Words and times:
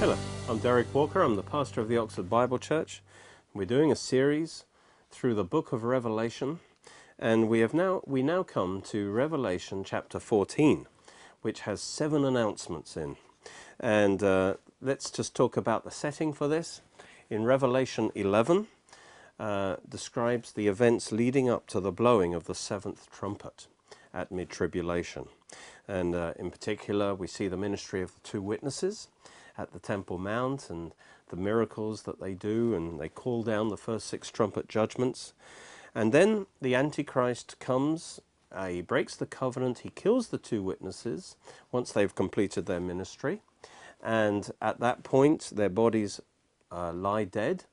Hello, 0.00 0.16
I'm 0.48 0.56
Derek 0.56 0.94
Walker. 0.94 1.20
I'm 1.20 1.36
the 1.36 1.42
pastor 1.42 1.82
of 1.82 1.88
the 1.90 1.98
Oxford 1.98 2.30
Bible 2.30 2.58
Church. 2.58 3.02
We're 3.52 3.66
doing 3.66 3.92
a 3.92 3.94
series 3.94 4.64
through 5.10 5.34
the 5.34 5.44
book 5.44 5.72
of 5.72 5.84
Revelation, 5.84 6.60
and 7.18 7.50
we 7.50 7.60
have 7.60 7.74
now 7.74 8.00
we 8.06 8.22
now 8.22 8.42
come 8.42 8.80
to 8.86 9.10
Revelation 9.10 9.84
chapter 9.84 10.18
14, 10.18 10.86
which 11.42 11.60
has 11.60 11.82
seven 11.82 12.24
announcements 12.24 12.96
in. 12.96 13.18
And 13.78 14.22
uh, 14.22 14.54
let's 14.80 15.10
just 15.10 15.36
talk 15.36 15.58
about 15.58 15.84
the 15.84 15.90
setting 15.90 16.32
for 16.32 16.48
this. 16.48 16.80
In 17.28 17.44
Revelation 17.44 18.10
11, 18.14 18.68
uh, 19.38 19.76
describes 19.86 20.52
the 20.52 20.66
events 20.66 21.12
leading 21.12 21.50
up 21.50 21.66
to 21.66 21.78
the 21.78 21.92
blowing 21.92 22.32
of 22.32 22.44
the 22.44 22.54
seventh 22.54 23.10
trumpet 23.12 23.66
at 24.14 24.32
mid 24.32 24.48
tribulation. 24.48 25.26
And 25.86 26.14
uh, 26.14 26.32
in 26.38 26.50
particular, 26.50 27.14
we 27.14 27.26
see 27.26 27.48
the 27.48 27.58
ministry 27.58 28.00
of 28.00 28.14
the 28.14 28.20
two 28.20 28.40
witnesses 28.40 29.08
at 29.60 29.72
the 29.72 29.78
Temple 29.78 30.18
Mount 30.18 30.70
and 30.70 30.92
the 31.28 31.36
miracles 31.36 32.02
that 32.02 32.20
they 32.20 32.34
do, 32.34 32.74
and 32.74 32.98
they 32.98 33.08
call 33.08 33.42
down 33.42 33.68
the 33.68 33.76
first 33.76 34.06
six 34.06 34.30
trumpet 34.30 34.68
judgments. 34.68 35.32
And 35.94 36.12
then 36.12 36.46
the 36.60 36.74
Antichrist 36.74 37.58
comes, 37.60 38.20
uh, 38.50 38.68
he 38.68 38.80
breaks 38.80 39.16
the 39.16 39.26
covenant, 39.26 39.80
he 39.80 39.90
kills 39.90 40.28
the 40.28 40.38
two 40.38 40.62
witnesses 40.62 41.36
once 41.70 41.92
they've 41.92 42.14
completed 42.14 42.66
their 42.66 42.80
ministry. 42.80 43.42
And 44.02 44.50
at 44.62 44.80
that 44.80 45.02
point, 45.02 45.52
their 45.54 45.68
bodies 45.68 46.20
uh, 46.72 46.92
lie 46.92 47.24
dead 47.24 47.64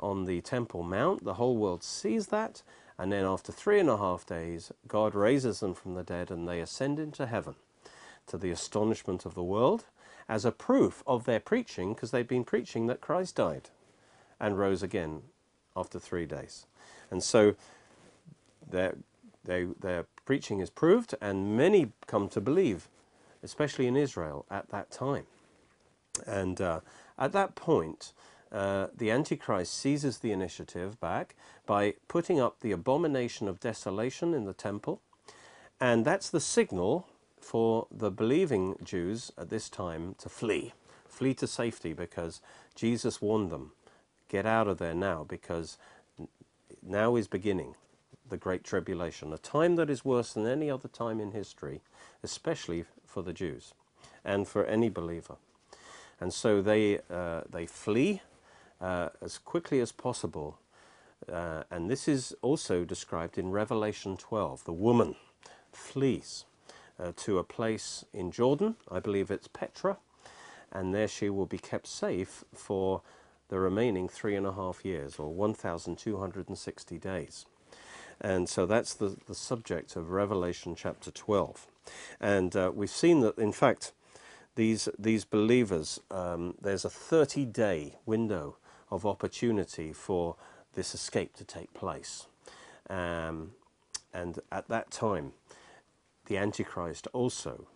on 0.00 0.24
the 0.24 0.40
Temple 0.40 0.82
Mount. 0.82 1.24
The 1.24 1.34
whole 1.34 1.56
world 1.56 1.84
sees 1.84 2.26
that. 2.28 2.62
And 2.98 3.12
then 3.12 3.24
after 3.24 3.52
three 3.52 3.78
and 3.78 3.88
a 3.88 3.96
half 3.96 4.26
days, 4.26 4.72
God 4.88 5.14
raises 5.14 5.60
them 5.60 5.74
from 5.74 5.94
the 5.94 6.02
dead 6.02 6.30
and 6.30 6.48
they 6.48 6.60
ascend 6.60 6.98
into 6.98 7.26
heaven 7.26 7.54
to 8.26 8.36
the 8.36 8.50
astonishment 8.50 9.24
of 9.24 9.34
the 9.34 9.42
world 9.42 9.84
as 10.30 10.44
a 10.44 10.52
proof 10.52 11.02
of 11.06 11.24
their 11.24 11.40
preaching, 11.40 11.92
because 11.92 12.12
they've 12.12 12.34
been 12.36 12.44
preaching 12.44 12.86
that 12.86 13.00
Christ 13.00 13.34
died 13.34 13.68
and 14.38 14.56
rose 14.56 14.82
again 14.82 15.22
after 15.76 15.98
three 15.98 16.24
days. 16.24 16.66
And 17.10 17.22
so 17.22 17.56
their, 18.70 18.94
their 19.44 20.06
preaching 20.24 20.60
is 20.60 20.70
proved, 20.70 21.16
and 21.20 21.56
many 21.56 21.92
come 22.06 22.28
to 22.28 22.40
believe, 22.40 22.88
especially 23.42 23.88
in 23.88 23.96
Israel 23.96 24.46
at 24.48 24.70
that 24.70 24.92
time. 24.92 25.26
And 26.26 26.60
uh, 26.60 26.80
at 27.18 27.32
that 27.32 27.56
point, 27.56 28.12
uh, 28.52 28.86
the 28.96 29.10
Antichrist 29.10 29.74
seizes 29.74 30.18
the 30.18 30.30
initiative 30.30 31.00
back 31.00 31.34
by 31.66 31.94
putting 32.06 32.38
up 32.40 32.60
the 32.60 32.70
abomination 32.72 33.48
of 33.48 33.58
desolation 33.58 34.32
in 34.34 34.44
the 34.44 34.54
temple. 34.54 35.00
And 35.80 36.04
that's 36.04 36.30
the 36.30 36.40
signal 36.40 37.08
for 37.40 37.86
the 37.90 38.10
believing 38.10 38.76
Jews 38.82 39.32
at 39.38 39.50
this 39.50 39.68
time 39.68 40.14
to 40.18 40.28
flee, 40.28 40.72
flee 41.08 41.34
to 41.34 41.46
safety 41.46 41.92
because 41.92 42.40
Jesus 42.74 43.20
warned 43.20 43.50
them, 43.50 43.72
get 44.28 44.46
out 44.46 44.68
of 44.68 44.78
there 44.78 44.94
now 44.94 45.24
because 45.24 45.78
now 46.82 47.16
is 47.16 47.26
beginning 47.28 47.74
the 48.28 48.36
Great 48.36 48.64
Tribulation, 48.64 49.32
a 49.32 49.38
time 49.38 49.76
that 49.76 49.90
is 49.90 50.04
worse 50.04 50.32
than 50.32 50.46
any 50.46 50.70
other 50.70 50.88
time 50.88 51.20
in 51.20 51.32
history, 51.32 51.80
especially 52.22 52.84
for 53.06 53.22
the 53.22 53.32
Jews 53.32 53.74
and 54.24 54.46
for 54.46 54.64
any 54.64 54.88
believer. 54.88 55.36
And 56.20 56.32
so 56.32 56.62
they, 56.62 57.00
uh, 57.10 57.42
they 57.50 57.66
flee 57.66 58.22
uh, 58.80 59.10
as 59.20 59.38
quickly 59.38 59.80
as 59.80 59.92
possible. 59.92 60.58
Uh, 61.30 61.64
and 61.70 61.90
this 61.90 62.06
is 62.08 62.34
also 62.42 62.84
described 62.84 63.38
in 63.38 63.50
Revelation 63.50 64.16
12. 64.16 64.64
The 64.64 64.72
woman 64.72 65.16
flees 65.72 66.44
uh, 67.00 67.12
to 67.16 67.38
a 67.38 67.44
place 67.44 68.04
in 68.12 68.30
Jordan, 68.30 68.76
I 68.90 69.00
believe 69.00 69.30
it's 69.30 69.48
Petra, 69.48 69.98
and 70.72 70.94
there 70.94 71.08
she 71.08 71.30
will 71.30 71.46
be 71.46 71.58
kept 71.58 71.86
safe 71.86 72.44
for 72.54 73.02
the 73.48 73.58
remaining 73.58 74.08
three 74.08 74.36
and 74.36 74.46
a 74.46 74.52
half 74.52 74.84
years, 74.84 75.16
or 75.18 75.32
1,260 75.32 76.98
days. 76.98 77.46
And 78.20 78.48
so 78.48 78.66
that's 78.66 78.94
the, 78.94 79.16
the 79.26 79.34
subject 79.34 79.96
of 79.96 80.10
Revelation 80.10 80.74
chapter 80.74 81.10
12. 81.10 81.66
And 82.20 82.54
uh, 82.54 82.70
we've 82.74 82.90
seen 82.90 83.20
that, 83.20 83.38
in 83.38 83.52
fact, 83.52 83.92
these, 84.54 84.88
these 84.98 85.24
believers, 85.24 86.00
um, 86.10 86.54
there's 86.60 86.84
a 86.84 86.90
30 86.90 87.46
day 87.46 87.94
window 88.04 88.56
of 88.90 89.06
opportunity 89.06 89.92
for 89.92 90.36
this 90.74 90.94
escape 90.94 91.34
to 91.36 91.44
take 91.44 91.72
place. 91.72 92.26
Um, 92.88 93.52
and 94.12 94.38
at 94.52 94.68
that 94.68 94.90
time, 94.90 95.32
the 96.30 96.36
Antichrist 96.36 97.08
also 97.12 97.66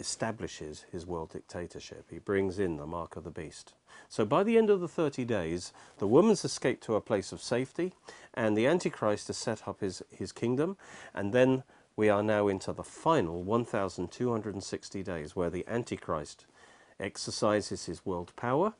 establishes 0.00 0.84
his 0.90 1.06
world 1.06 1.30
dictatorship. 1.30 2.06
He 2.10 2.18
brings 2.18 2.58
in 2.58 2.76
the 2.76 2.88
mark 2.88 3.14
of 3.14 3.22
the 3.22 3.30
beast. 3.30 3.72
So 4.08 4.24
by 4.24 4.42
the 4.42 4.58
end 4.58 4.68
of 4.68 4.80
the 4.80 4.88
30 4.88 5.24
days, 5.24 5.72
the 5.98 6.08
woman's 6.08 6.44
escaped 6.44 6.82
to 6.86 6.96
a 6.96 7.00
place 7.00 7.30
of 7.30 7.40
safety, 7.40 7.92
and 8.34 8.56
the 8.56 8.66
Antichrist 8.66 9.28
has 9.28 9.36
set 9.36 9.68
up 9.68 9.80
his, 9.80 10.02
his 10.10 10.32
kingdom, 10.32 10.76
and 11.14 11.32
then 11.32 11.62
we 11.94 12.08
are 12.08 12.22
now 12.22 12.48
into 12.48 12.72
the 12.72 12.82
final 12.82 13.44
1,260 13.44 15.02
days 15.04 15.36
where 15.36 15.48
the 15.48 15.64
Antichrist 15.68 16.46
exercises 16.98 17.86
his 17.86 18.04
world 18.04 18.32
power, 18.34 18.72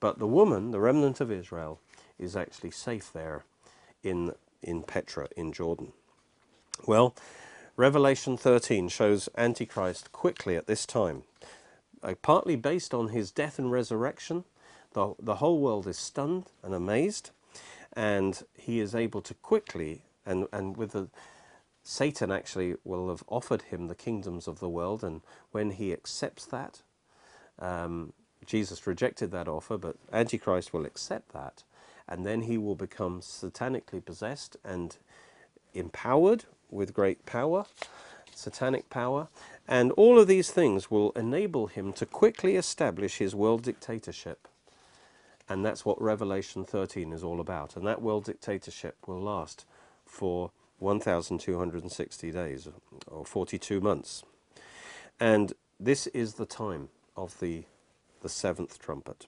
but 0.00 0.18
the 0.18 0.26
woman, 0.26 0.70
the 0.70 0.80
remnant 0.80 1.22
of 1.22 1.32
Israel, 1.32 1.80
is 2.18 2.36
actually 2.36 2.72
safe 2.72 3.10
there 3.10 3.44
in, 4.02 4.34
in 4.62 4.82
Petra, 4.82 5.28
in 5.34 5.50
Jordan. 5.50 5.94
Well, 6.86 7.14
Revelation 7.76 8.36
13 8.36 8.88
shows 8.88 9.30
Antichrist 9.34 10.12
quickly 10.12 10.56
at 10.56 10.66
this 10.66 10.84
time. 10.84 11.22
Uh, 12.02 12.14
partly 12.20 12.54
based 12.54 12.92
on 12.92 13.08
his 13.08 13.30
death 13.30 13.58
and 13.58 13.72
resurrection, 13.72 14.44
the, 14.92 15.14
the 15.18 15.36
whole 15.36 15.58
world 15.58 15.86
is 15.86 15.96
stunned 15.96 16.50
and 16.62 16.74
amazed, 16.74 17.30
and 17.94 18.42
he 18.58 18.78
is 18.78 18.94
able 18.94 19.22
to 19.22 19.32
quickly, 19.32 20.02
and, 20.26 20.48
and 20.52 20.76
with 20.76 20.92
the, 20.92 21.08
Satan 21.82 22.30
actually 22.30 22.74
will 22.84 23.08
have 23.08 23.24
offered 23.28 23.62
him 23.62 23.88
the 23.88 23.94
kingdoms 23.94 24.46
of 24.46 24.60
the 24.60 24.68
world, 24.68 25.02
and 25.02 25.22
when 25.52 25.70
he 25.70 25.94
accepts 25.94 26.44
that, 26.44 26.82
um, 27.58 28.12
Jesus 28.44 28.86
rejected 28.86 29.30
that 29.30 29.48
offer, 29.48 29.78
but 29.78 29.96
Antichrist 30.12 30.74
will 30.74 30.84
accept 30.84 31.32
that, 31.32 31.62
and 32.06 32.26
then 32.26 32.42
he 32.42 32.58
will 32.58 32.74
become 32.74 33.22
satanically 33.22 34.04
possessed 34.04 34.58
and 34.62 34.98
empowered 35.72 36.44
with 36.72 36.94
great 36.94 37.24
power, 37.26 37.66
satanic 38.34 38.90
power, 38.90 39.28
and 39.68 39.92
all 39.92 40.18
of 40.18 40.26
these 40.26 40.50
things 40.50 40.90
will 40.90 41.12
enable 41.12 41.68
him 41.68 41.92
to 41.92 42.06
quickly 42.06 42.56
establish 42.56 43.18
his 43.18 43.34
world 43.34 43.62
dictatorship. 43.62 44.48
And 45.48 45.64
that's 45.64 45.84
what 45.84 46.00
Revelation 46.00 46.64
13 46.64 47.12
is 47.12 47.22
all 47.22 47.40
about. 47.40 47.76
And 47.76 47.86
that 47.86 48.02
world 48.02 48.24
dictatorship 48.24 48.96
will 49.06 49.20
last 49.20 49.64
for 50.06 50.50
1,260 50.78 52.32
days, 52.32 52.68
or 53.06 53.24
42 53.24 53.80
months. 53.80 54.24
And 55.20 55.52
this 55.78 56.06
is 56.08 56.34
the 56.34 56.46
time 56.46 56.88
of 57.16 57.38
the 57.38 57.64
the 58.22 58.28
seventh 58.28 58.78
trumpet. 58.78 59.26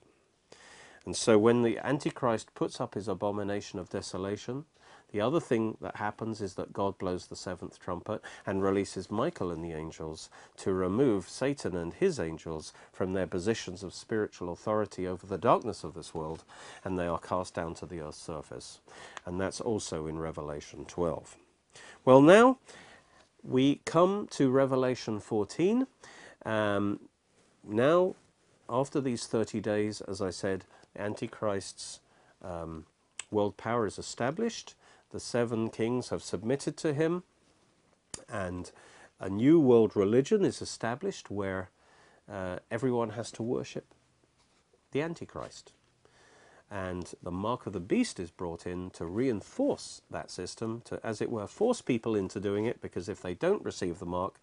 And 1.05 1.15
so 1.15 1.37
when 1.37 1.61
the 1.61 1.77
Antichrist 1.79 2.55
puts 2.55 2.81
up 2.81 2.95
his 2.95 3.07
abomination 3.07 3.77
of 3.77 3.89
desolation, 3.89 4.65
the 5.11 5.21
other 5.21 5.39
thing 5.39 5.77
that 5.81 5.97
happens 5.97 6.41
is 6.41 6.55
that 6.55 6.73
God 6.73 6.97
blows 6.97 7.27
the 7.27 7.35
seventh 7.35 7.79
trumpet 7.79 8.21
and 8.45 8.63
releases 8.63 9.11
Michael 9.11 9.51
and 9.51 9.63
the 9.63 9.73
angels 9.73 10.29
to 10.57 10.73
remove 10.73 11.29
Satan 11.29 11.75
and 11.75 11.93
his 11.93 12.19
angels 12.19 12.73
from 12.91 13.13
their 13.13 13.27
positions 13.27 13.83
of 13.83 13.93
spiritual 13.93 14.51
authority 14.51 15.07
over 15.07 15.25
the 15.25 15.37
darkness 15.37 15.83
of 15.83 15.93
this 15.93 16.13
world, 16.13 16.43
and 16.83 16.97
they 16.99 17.07
are 17.07 17.19
cast 17.19 17.53
down 17.53 17.73
to 17.75 17.85
the 17.85 18.01
earth's 18.01 18.21
surface. 18.21 18.79
And 19.25 19.39
that's 19.39 19.61
also 19.61 20.07
in 20.07 20.19
Revelation 20.19 20.85
12. 20.85 21.37
Well, 22.03 22.21
now 22.21 22.57
we 23.43 23.81
come 23.85 24.27
to 24.31 24.49
Revelation 24.49 25.19
14. 25.19 25.87
Um, 26.45 26.99
now 27.67 28.15
after 28.69 28.99
these 29.01 29.27
30 29.27 29.61
days, 29.61 30.01
as 30.01 30.21
I 30.21 30.29
said, 30.29 30.65
Antichrist's 30.97 31.99
um, 32.43 32.85
world 33.31 33.57
power 33.57 33.85
is 33.85 33.99
established. 33.99 34.75
The 35.15 35.21
seven 35.21 35.69
kings 35.69 36.09
have 36.09 36.21
submitted 36.21 36.75
to 36.75 36.93
him, 36.93 37.23
and 38.27 38.69
a 39.17 39.29
new 39.29 39.61
world 39.61 39.95
religion 39.95 40.43
is 40.43 40.61
established 40.61 41.31
where 41.31 41.69
uh, 42.29 42.57
everyone 42.69 43.11
has 43.11 43.31
to 43.31 43.41
worship 43.41 43.85
the 44.91 45.01
Antichrist. 45.01 45.71
And 46.69 47.13
the 47.23 47.31
mark 47.31 47.65
of 47.65 47.71
the 47.71 47.79
beast 47.79 48.19
is 48.19 48.29
brought 48.29 48.67
in 48.67 48.89
to 48.89 49.05
reinforce 49.05 50.01
that 50.11 50.29
system, 50.29 50.81
to, 50.83 50.99
as 51.01 51.21
it 51.21 51.31
were, 51.31 51.47
force 51.47 51.79
people 51.81 52.13
into 52.13 52.41
doing 52.41 52.65
it, 52.65 52.81
because 52.81 53.07
if 53.07 53.21
they 53.21 53.35
don't 53.35 53.63
receive 53.63 53.99
the 53.99 54.05
mark, 54.05 54.33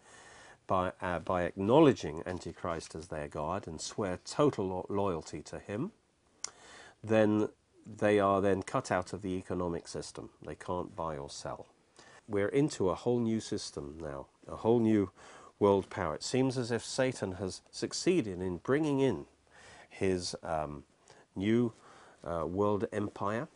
by, 0.67 0.93
uh, 1.03 1.19
by 1.19 1.43
acknowledging 1.43 2.23
Antichrist 2.25 2.95
as 2.95 3.09
their 3.09 3.29
God 3.29 3.67
and 3.67 3.79
swear 3.79 4.21
total 4.25 4.67
lo 4.67 4.87
loyalty 4.89 5.43
to 5.43 5.59
him, 5.59 5.93
then 7.05 7.51
they 7.87 8.19
are 8.21 8.41
then 8.41 8.63
cut 8.63 8.91
out 8.91 9.13
of 9.13 9.23
the 9.23 9.37
economic 9.37 9.89
system. 9.89 10.31
They 10.45 10.55
can't 10.55 10.95
buy 10.95 11.17
or 11.17 11.31
sell. 11.31 11.67
We're 12.29 12.49
into 12.49 12.89
a 12.89 12.95
whole 12.95 13.19
new 13.19 13.41
system 13.41 13.99
now, 14.01 14.27
a 14.49 14.57
whole 14.57 14.81
new 14.81 15.11
world 15.59 15.91
power. 15.91 16.15
It 16.15 16.23
seems 16.23 16.57
as 16.59 16.71
if 16.71 16.85
Satan 16.85 17.33
has 17.33 17.63
succeeded 17.71 18.41
in 18.41 18.59
bringing 18.59 19.01
in 19.01 19.27
his 19.89 20.35
um, 20.43 20.85
new 21.37 21.73
uh, 22.25 22.47
world 22.47 22.87
empire 22.93 23.49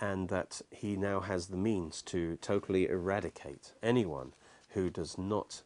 and 0.00 0.28
that 0.28 0.62
he 0.70 0.96
now 0.96 1.20
has 1.20 1.48
the 1.48 1.56
means 1.56 2.02
to 2.02 2.36
totally 2.36 2.86
eradicate 2.88 3.72
anyone 3.82 4.32
who 4.70 4.90
does 4.90 5.18
not 5.18 5.62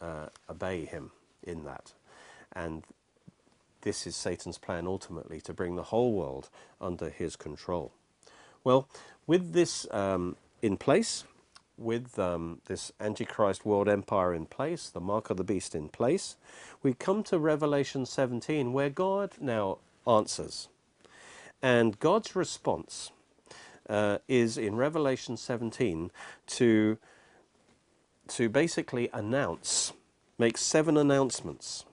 uh, 0.00 0.26
obey 0.48 0.84
him 0.84 1.12
in 1.42 1.64
that. 1.64 1.92
And 2.52 2.84
this 3.82 4.06
is 4.06 4.16
Satan's 4.16 4.58
plan 4.58 4.86
ultimately 4.86 5.40
to 5.42 5.52
bring 5.52 5.76
the 5.76 5.84
whole 5.84 6.12
world 6.12 6.48
under 6.80 7.08
his 7.08 7.36
control. 7.36 7.92
Well, 8.62 8.88
with 9.26 9.52
this 9.52 9.86
um, 9.90 10.36
in 10.60 10.76
place, 10.76 11.24
with 11.78 12.18
um, 12.18 12.60
this 12.66 12.92
Antichrist 13.00 13.64
world 13.64 13.88
empire 13.88 14.34
in 14.34 14.46
place, 14.46 14.90
the 14.90 15.00
mark 15.00 15.30
of 15.30 15.38
the 15.38 15.44
beast 15.44 15.74
in 15.74 15.88
place, 15.88 16.36
we 16.82 16.92
come 16.92 17.22
to 17.24 17.38
Revelation 17.38 18.04
17 18.04 18.72
where 18.72 18.90
God 18.90 19.32
now 19.40 19.78
answers. 20.06 20.68
And 21.62 21.98
God's 21.98 22.36
response 22.36 23.12
uh, 23.88 24.18
is 24.28 24.58
in 24.58 24.76
Revelation 24.76 25.36
17 25.36 26.10
to, 26.46 26.98
to 28.28 28.48
basically 28.48 29.08
announce, 29.12 29.92
make 30.38 30.58
seven 30.58 30.96
announcements 30.96 31.84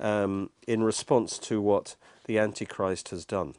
um, 0.00 0.50
in 0.66 0.82
response 0.82 1.38
to 1.38 1.60
what 1.60 1.96
the 2.26 2.38
Antichrist 2.38 3.10
has 3.10 3.24
done. 3.24 3.54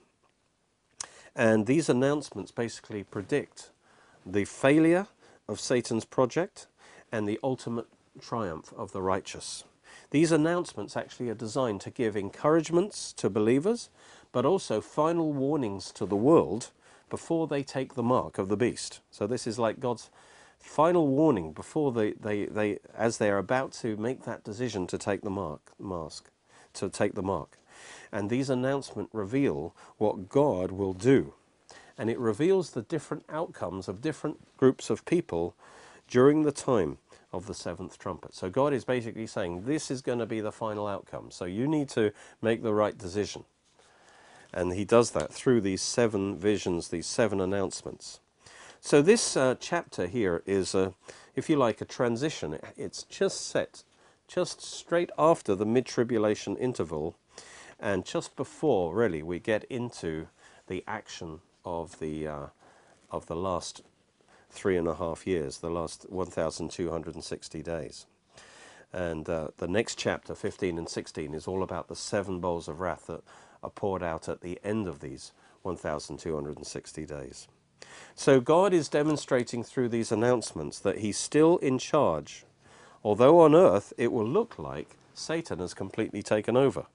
And 1.36 1.66
these 1.68 1.90
announcements 1.90 2.52
basically 2.52 3.04
predict 3.04 3.70
the 4.26 4.46
failure 4.46 5.08
of 5.48 5.60
Satan's 5.60 6.06
project 6.06 6.68
and 7.12 7.28
the 7.28 7.40
ultimate 7.44 7.88
triumph 8.20 8.74
of 8.76 8.92
the 8.92 9.02
righteous. 9.02 9.64
These 10.12 10.32
announcements 10.32 10.98
actually 10.98 11.30
are 11.30 11.36
designed 11.36 11.82
to 11.82 11.90
give 11.92 12.16
encouragements 12.16 13.14
to 13.14 13.30
believers, 13.30 13.90
but 14.32 14.46
also 14.46 14.82
final 14.82 15.32
warnings 15.34 15.92
to 15.94 16.06
the 16.06 16.16
world 16.16 16.72
before 17.10 17.48
they 17.48 17.64
take 17.64 17.94
the 17.94 18.04
mark 18.04 18.38
of 18.38 18.50
the 18.50 18.58
beast. 18.58 19.00
So 19.12 19.28
this 19.28 19.48
is 19.48 19.60
like 19.60 19.80
God's 19.80 20.10
final 20.60 21.08
warning 21.08 21.54
before 21.54 21.92
they, 21.92 22.12
they, 22.14 22.46
they 22.46 22.80
as 22.96 23.18
they 23.18 23.30
are 23.30 23.38
about 23.38 23.72
to 23.72 23.96
make 23.98 24.24
that 24.24 24.44
decision 24.44 24.88
to 24.88 24.98
take 24.98 25.22
the 25.22 25.30
mark 25.30 25.72
mask 25.80 26.30
to 26.74 26.90
take 26.90 27.14
the 27.14 27.22
mark 27.22 27.58
and 28.12 28.30
these 28.30 28.50
announcements 28.50 29.14
reveal 29.14 29.76
what 29.98 30.30
God 30.30 30.72
will 30.72 30.94
do 30.94 31.34
and 31.98 32.10
it 32.10 32.20
reveals 32.20 32.72
the 32.72 32.84
different 32.84 33.24
outcomes 33.30 33.88
of 33.88 34.02
different 34.02 34.58
groups 34.58 34.90
of 34.90 35.06
people 35.06 35.56
during 36.08 36.44
the 36.44 36.52
time 36.52 36.98
of 37.34 37.48
the 37.48 37.54
seventh 37.54 37.98
trumpet. 37.98 38.34
So 38.34 38.50
God 38.50 38.74
is 38.74 38.86
basically 38.86 39.28
saying 39.28 39.64
this 39.66 39.92
is 39.92 40.02
going 40.02 40.20
to 40.20 40.26
be 40.26 40.40
the 40.40 40.52
final 40.52 40.88
outcome. 40.88 41.32
So 41.32 41.46
you 41.46 41.68
need 41.68 41.90
to 41.90 42.12
make 42.42 42.64
the 42.64 42.74
right 42.74 42.98
decision. 42.98 43.44
And 44.54 44.74
he 44.74 44.86
does 44.86 45.12
that 45.12 45.34
through 45.34 45.62
these 45.62 45.82
seven 45.82 46.38
visions, 46.38 46.88
these 46.88 47.06
seven 47.06 47.42
announcements. 47.42 48.22
So 48.80 49.02
this 49.02 49.36
uh, 49.36 49.56
chapter 49.60 50.08
here 50.08 50.44
is, 50.46 50.74
a, 50.76 50.94
if 51.36 51.50
you 51.50 51.56
like, 51.56 51.82
a 51.82 51.86
transition. 51.86 52.60
It's 52.76 53.04
just 53.04 53.48
set 53.48 53.84
just 54.28 54.62
straight 54.62 55.10
after 55.18 55.56
the 55.56 55.66
mid-tribulation 55.66 56.58
interval 56.58 57.16
and 57.80 58.06
just 58.06 58.36
before, 58.36 58.94
really, 58.94 59.22
we 59.22 59.40
get 59.40 59.64
into 59.66 60.28
the 60.68 60.84
action 60.88 61.42
of 61.64 62.00
the, 62.00 62.28
uh, 62.28 62.46
of 63.12 63.28
the 63.28 63.36
last 63.36 63.84
three 64.50 64.78
and 64.78 64.88
a 64.88 64.96
half 64.96 65.28
years, 65.28 65.60
the 65.60 65.70
last 65.70 66.10
1,260 66.10 67.62
days. 67.62 68.06
And 68.92 69.30
uh, 69.30 69.50
the 69.58 69.68
next 69.68 69.98
chapter, 69.98 70.34
15 70.34 70.78
and 70.78 70.90
16, 70.90 71.34
is 71.34 71.48
all 71.48 71.62
about 71.62 71.88
the 71.88 71.96
seven 71.96 72.40
bowls 72.40 72.68
of 72.68 72.80
wrath 72.80 73.08
that 73.08 73.22
are 73.62 73.70
poured 73.70 74.02
out 74.02 74.28
at 74.28 74.42
the 74.42 74.60
end 74.64 74.88
of 74.88 75.00
these 75.00 75.32
1,260 75.62 77.06
days. 77.06 77.48
So 78.16 78.40
God 78.40 78.74
is 78.74 78.90
demonstrating 78.90 79.64
through 79.64 79.90
these 79.90 80.12
announcements 80.12 80.80
that 80.80 81.00
he's 81.00 81.18
still 81.18 81.58
in 81.58 81.78
charge, 81.78 82.46
although 83.04 83.40
on 83.42 83.54
earth 83.54 83.94
it 83.98 84.12
will 84.12 84.28
look 84.28 84.58
like 84.58 84.98
Satan 85.14 85.60
has 85.60 85.74
completely 85.74 86.24
taken 86.24 86.58
over. 86.58 86.86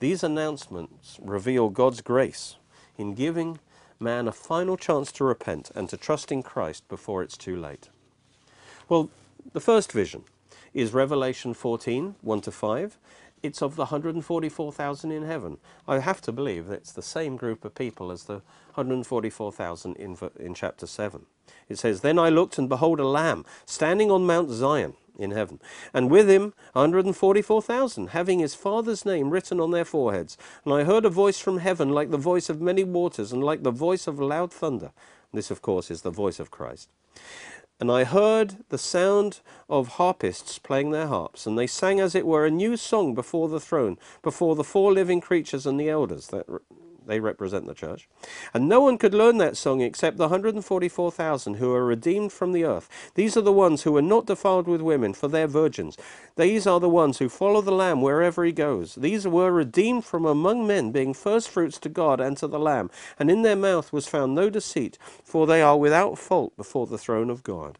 These 0.00 0.22
announcements 0.22 1.18
reveal 1.22 1.68
God's 1.68 2.00
grace 2.00 2.56
in 2.96 3.14
giving 3.14 3.58
man 4.00 4.28
a 4.28 4.32
final 4.32 4.76
chance 4.76 5.10
to 5.12 5.24
repent 5.24 5.70
and 5.74 5.88
to 5.88 5.96
trust 5.96 6.30
in 6.30 6.42
Christ 6.42 6.88
before 6.88 7.22
it's 7.22 7.36
too 7.36 7.56
late. 7.56 7.88
Well, 8.88 9.10
the 9.52 9.60
first 9.60 9.92
vision 9.92 10.24
is 10.72 10.92
Revelation 10.92 11.54
14, 11.54 12.14
1 12.20 12.40
to 12.42 12.50
5. 12.50 12.98
It's 13.42 13.62
of 13.62 13.76
the 13.76 13.86
144,000 13.86 15.12
in 15.12 15.24
heaven. 15.24 15.58
I 15.86 16.00
have 16.00 16.20
to 16.22 16.32
believe 16.32 16.66
that 16.66 16.74
it's 16.74 16.92
the 16.92 17.02
same 17.02 17.36
group 17.36 17.64
of 17.64 17.74
people 17.74 18.10
as 18.10 18.24
the 18.24 18.42
144,000 18.74 19.96
in, 19.96 20.16
in 20.38 20.54
chapter 20.54 20.86
7. 20.86 21.26
It 21.68 21.78
says, 21.78 22.00
Then 22.00 22.18
I 22.18 22.28
looked, 22.28 22.58
and 22.58 22.68
behold, 22.68 23.00
a 23.00 23.06
lamb 23.06 23.44
standing 23.66 24.10
on 24.10 24.26
Mount 24.26 24.50
Zion 24.50 24.94
in 25.18 25.32
heaven, 25.32 25.60
and 25.92 26.10
with 26.10 26.28
him 26.30 26.54
144,000, 26.74 28.08
having 28.08 28.38
his 28.38 28.54
Father's 28.54 29.04
name 29.04 29.30
written 29.30 29.60
on 29.60 29.72
their 29.72 29.84
foreheads. 29.84 30.38
And 30.64 30.72
I 30.72 30.84
heard 30.84 31.04
a 31.04 31.10
voice 31.10 31.38
from 31.38 31.58
heaven 31.58 31.90
like 31.90 32.10
the 32.10 32.16
voice 32.16 32.48
of 32.48 32.60
many 32.60 32.84
waters, 32.84 33.32
and 33.32 33.42
like 33.42 33.62
the 33.62 33.70
voice 33.72 34.06
of 34.06 34.20
loud 34.20 34.52
thunder. 34.52 34.92
This, 35.32 35.50
of 35.50 35.60
course, 35.60 35.90
is 35.90 36.02
the 36.02 36.10
voice 36.10 36.40
of 36.40 36.50
Christ. 36.50 36.88
And 37.80 37.92
I 37.92 38.04
heard 38.04 38.64
the 38.70 38.78
sound 38.78 39.40
of 39.68 39.88
harpists 39.88 40.58
playing 40.58 40.90
their 40.90 41.06
harps, 41.06 41.46
and 41.46 41.56
they 41.56 41.68
sang 41.68 42.00
as 42.00 42.14
it 42.14 42.26
were 42.26 42.44
a 42.44 42.50
new 42.50 42.76
song 42.76 43.14
before 43.14 43.48
the 43.48 43.60
throne, 43.60 43.98
before 44.22 44.56
the 44.56 44.64
four 44.64 44.92
living 44.92 45.20
creatures 45.20 45.64
and 45.64 45.78
the 45.78 45.88
elders. 45.88 46.28
That 46.28 46.46
they 47.08 47.18
represent 47.18 47.66
the 47.66 47.74
church. 47.74 48.06
And 48.54 48.68
no 48.68 48.80
one 48.80 48.98
could 48.98 49.14
learn 49.14 49.38
that 49.38 49.56
song 49.56 49.80
except 49.80 50.18
the 50.18 50.24
144,000 50.24 51.54
who 51.54 51.72
are 51.72 51.84
redeemed 51.84 52.32
from 52.32 52.52
the 52.52 52.64
earth. 52.64 52.88
These 53.14 53.36
are 53.36 53.42
the 53.42 53.52
ones 53.52 53.82
who 53.82 53.96
are 53.96 54.02
not 54.02 54.26
defiled 54.26 54.68
with 54.68 54.82
women, 54.82 55.14
for 55.14 55.26
they're 55.26 55.48
virgins. 55.48 55.96
These 56.36 56.66
are 56.66 56.78
the 56.78 56.88
ones 56.88 57.18
who 57.18 57.28
follow 57.28 57.62
the 57.62 57.72
Lamb 57.72 58.02
wherever 58.02 58.44
he 58.44 58.52
goes. 58.52 58.94
These 58.94 59.26
were 59.26 59.50
redeemed 59.50 60.04
from 60.04 60.24
among 60.24 60.66
men, 60.66 60.92
being 60.92 61.14
firstfruits 61.14 61.78
to 61.80 61.88
God 61.88 62.20
and 62.20 62.36
to 62.36 62.46
the 62.46 62.60
Lamb. 62.60 62.90
And 63.18 63.30
in 63.30 63.42
their 63.42 63.56
mouth 63.56 63.92
was 63.92 64.06
found 64.06 64.34
no 64.34 64.50
deceit, 64.50 64.98
for 65.24 65.46
they 65.46 65.62
are 65.62 65.76
without 65.76 66.18
fault 66.18 66.56
before 66.56 66.86
the 66.86 66.98
throne 66.98 67.30
of 67.30 67.42
God. 67.42 67.78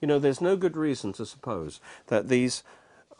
You 0.00 0.08
know, 0.08 0.18
there's 0.18 0.40
no 0.40 0.56
good 0.56 0.76
reason 0.76 1.12
to 1.12 1.24
suppose 1.24 1.80
that 2.08 2.28
these 2.28 2.64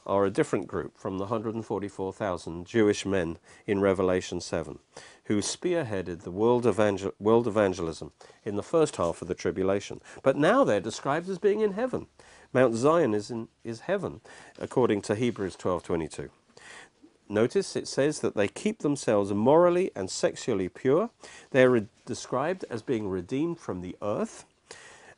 are 0.06 0.24
a 0.24 0.30
different 0.30 0.66
group 0.66 0.98
from 0.98 1.18
the 1.18 1.24
144,000 1.24 2.66
Jewish 2.66 3.06
men 3.06 3.38
in 3.66 3.80
Revelation 3.80 4.40
7 4.40 4.78
who 5.24 5.38
spearheaded 5.38 6.22
the 6.22 6.30
world, 6.30 6.66
evangel 6.66 7.12
world 7.18 7.46
evangelism 7.46 8.12
in 8.44 8.56
the 8.56 8.62
first 8.62 8.96
half 8.96 9.22
of 9.22 9.28
the 9.28 9.34
tribulation. 9.34 10.00
But 10.22 10.36
now 10.36 10.64
they're 10.64 10.80
described 10.80 11.28
as 11.28 11.38
being 11.38 11.60
in 11.60 11.72
heaven. 11.72 12.06
Mount 12.52 12.74
Zion 12.74 13.14
is, 13.14 13.30
in, 13.30 13.48
is 13.64 13.80
heaven, 13.80 14.20
according 14.58 15.02
to 15.02 15.14
Hebrews 15.14 15.56
12.22. 15.56 16.28
Notice 17.28 17.76
it 17.76 17.88
says 17.88 18.20
that 18.20 18.34
they 18.34 18.48
keep 18.48 18.80
themselves 18.80 19.32
morally 19.32 19.90
and 19.96 20.10
sexually 20.10 20.68
pure. 20.68 21.10
They're 21.50 21.86
described 22.04 22.64
as 22.68 22.82
being 22.82 23.08
redeemed 23.08 23.58
from 23.58 23.80
the 23.80 23.96
earth 24.02 24.44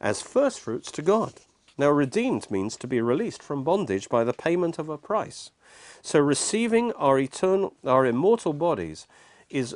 as 0.00 0.22
firstfruits 0.22 0.92
to 0.92 1.02
God. 1.02 1.32
Now, 1.76 1.90
redeemed 1.90 2.50
means 2.52 2.76
to 2.76 2.86
be 2.86 3.00
released 3.00 3.42
from 3.42 3.64
bondage 3.64 4.08
by 4.08 4.22
the 4.22 4.32
payment 4.32 4.78
of 4.78 4.88
a 4.88 4.98
price. 4.98 5.50
So, 6.02 6.20
receiving 6.20 6.92
our 6.92 7.18
eternal, 7.18 7.74
our 7.84 8.06
immortal 8.06 8.52
bodies 8.52 9.08
is 9.50 9.74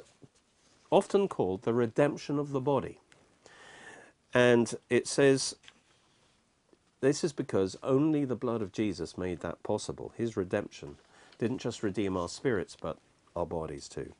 often 0.90 1.28
called 1.28 1.62
the 1.62 1.74
redemption 1.74 2.38
of 2.38 2.50
the 2.50 2.60
body. 2.60 3.00
And 4.34 4.74
it 4.90 5.06
says, 5.06 5.56
this 7.00 7.22
is 7.22 7.32
because 7.32 7.76
only 7.82 8.24
the 8.24 8.36
blood 8.36 8.60
of 8.60 8.72
Jesus 8.72 9.16
made 9.16 9.40
that 9.40 9.62
possible. 9.62 10.12
His 10.16 10.36
redemption 10.36 10.96
didn't 11.38 11.58
just 11.58 11.82
redeem 11.82 12.16
our 12.16 12.28
spirits, 12.28 12.76
but 12.80 12.98
our 13.36 13.46
bodies 13.46 13.88
too. 13.88 14.12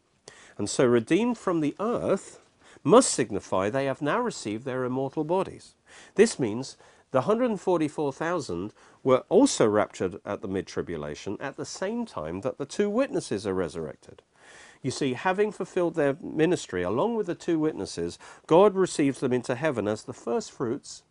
And 0.57 0.71
so, 0.71 0.85
redeemed 0.87 1.39
from 1.39 1.61
the 1.61 1.75
earth 1.81 2.41
must 2.85 3.11
signify 3.11 3.69
they 3.69 3.87
have 3.87 4.01
now 4.01 4.21
received 4.21 4.65
their 4.65 4.85
immortal 4.85 5.25
bodies. 5.25 5.75
This 6.15 6.39
means 6.39 6.77
the 7.11 7.23
144,000 7.23 8.73
were 9.03 9.25
also 9.29 9.67
raptured 9.67 10.21
at 10.25 10.43
the 10.43 10.49
mid-tribulation 10.49 11.37
at 11.41 11.57
the 11.57 11.65
same 11.65 12.07
time 12.07 12.43
that 12.43 12.59
the 12.59 12.67
two 12.67 12.91
witnesses 12.91 13.47
are 13.47 13.55
resurrected. 13.55 14.23
You 14.83 14.91
see, 14.93 15.15
having 15.15 15.53
fulfilled 15.53 15.95
their 15.97 16.17
ministry 16.23 16.83
along 16.83 17.17
with 17.17 17.27
the 17.27 17.35
two 17.35 17.59
witnesses, 17.59 18.19
God 18.47 18.75
receives 18.77 19.21
them 19.21 19.33
into 19.33 19.55
heaven 19.57 19.89
as 19.89 20.05
the 20.05 20.15
first 20.15 20.53
fruits, 20.53 21.03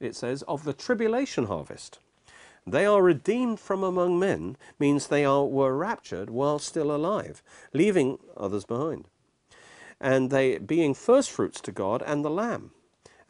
it 0.00 0.16
says, 0.16 0.42
of 0.44 0.64
the 0.64 0.72
tribulation 0.72 1.46
harvest. 1.46 1.98
They 2.66 2.86
are 2.86 3.02
redeemed 3.02 3.60
from 3.60 3.82
among 3.84 4.18
men 4.18 4.56
means 4.78 5.06
they 5.08 5.24
are, 5.24 5.44
were 5.46 5.76
raptured 5.76 6.30
while 6.30 6.58
still 6.58 6.94
alive, 6.94 7.42
leaving 7.74 8.18
others 8.36 8.64
behind. 8.64 9.06
And 10.00 10.30
they 10.30 10.58
being 10.58 10.94
first 10.94 11.30
fruits 11.30 11.60
to 11.62 11.72
God 11.72 12.02
and 12.06 12.24
the 12.24 12.30
Lamb. 12.30 12.72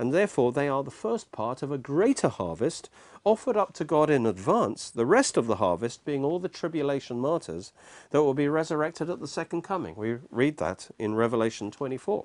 and 0.01 0.15
therefore 0.15 0.51
they 0.53 0.69
are 0.69 0.83
the 0.83 0.91
first 0.91 1.31
part 1.31 1.63
of 1.63 1.71
a 1.71 1.79
greater 1.79 2.29
harvest 2.31 2.89
offered 3.25 3.57
up 3.57 3.73
to 3.75 3.85
God 3.85 4.11
in 4.11 4.27
advance, 4.27 4.91
the 4.91 5.07
rest 5.07 5.37
of 5.37 5.47
the 5.47 5.57
harvest 5.57 6.05
being 6.05 6.25
all 6.25 6.39
the 6.39 6.49
tribulation 6.49 7.19
martyrs 7.19 7.73
that 8.11 8.23
will 8.23 8.35
be 8.35 8.49
resurrected 8.49 9.11
at 9.11 9.21
the 9.21 9.29
second 9.29 9.63
coming. 9.63 9.95
We 9.97 10.19
read 10.31 10.57
that 10.59 10.91
in 10.99 11.15
Revelation 11.15 11.71
24. 11.71 12.25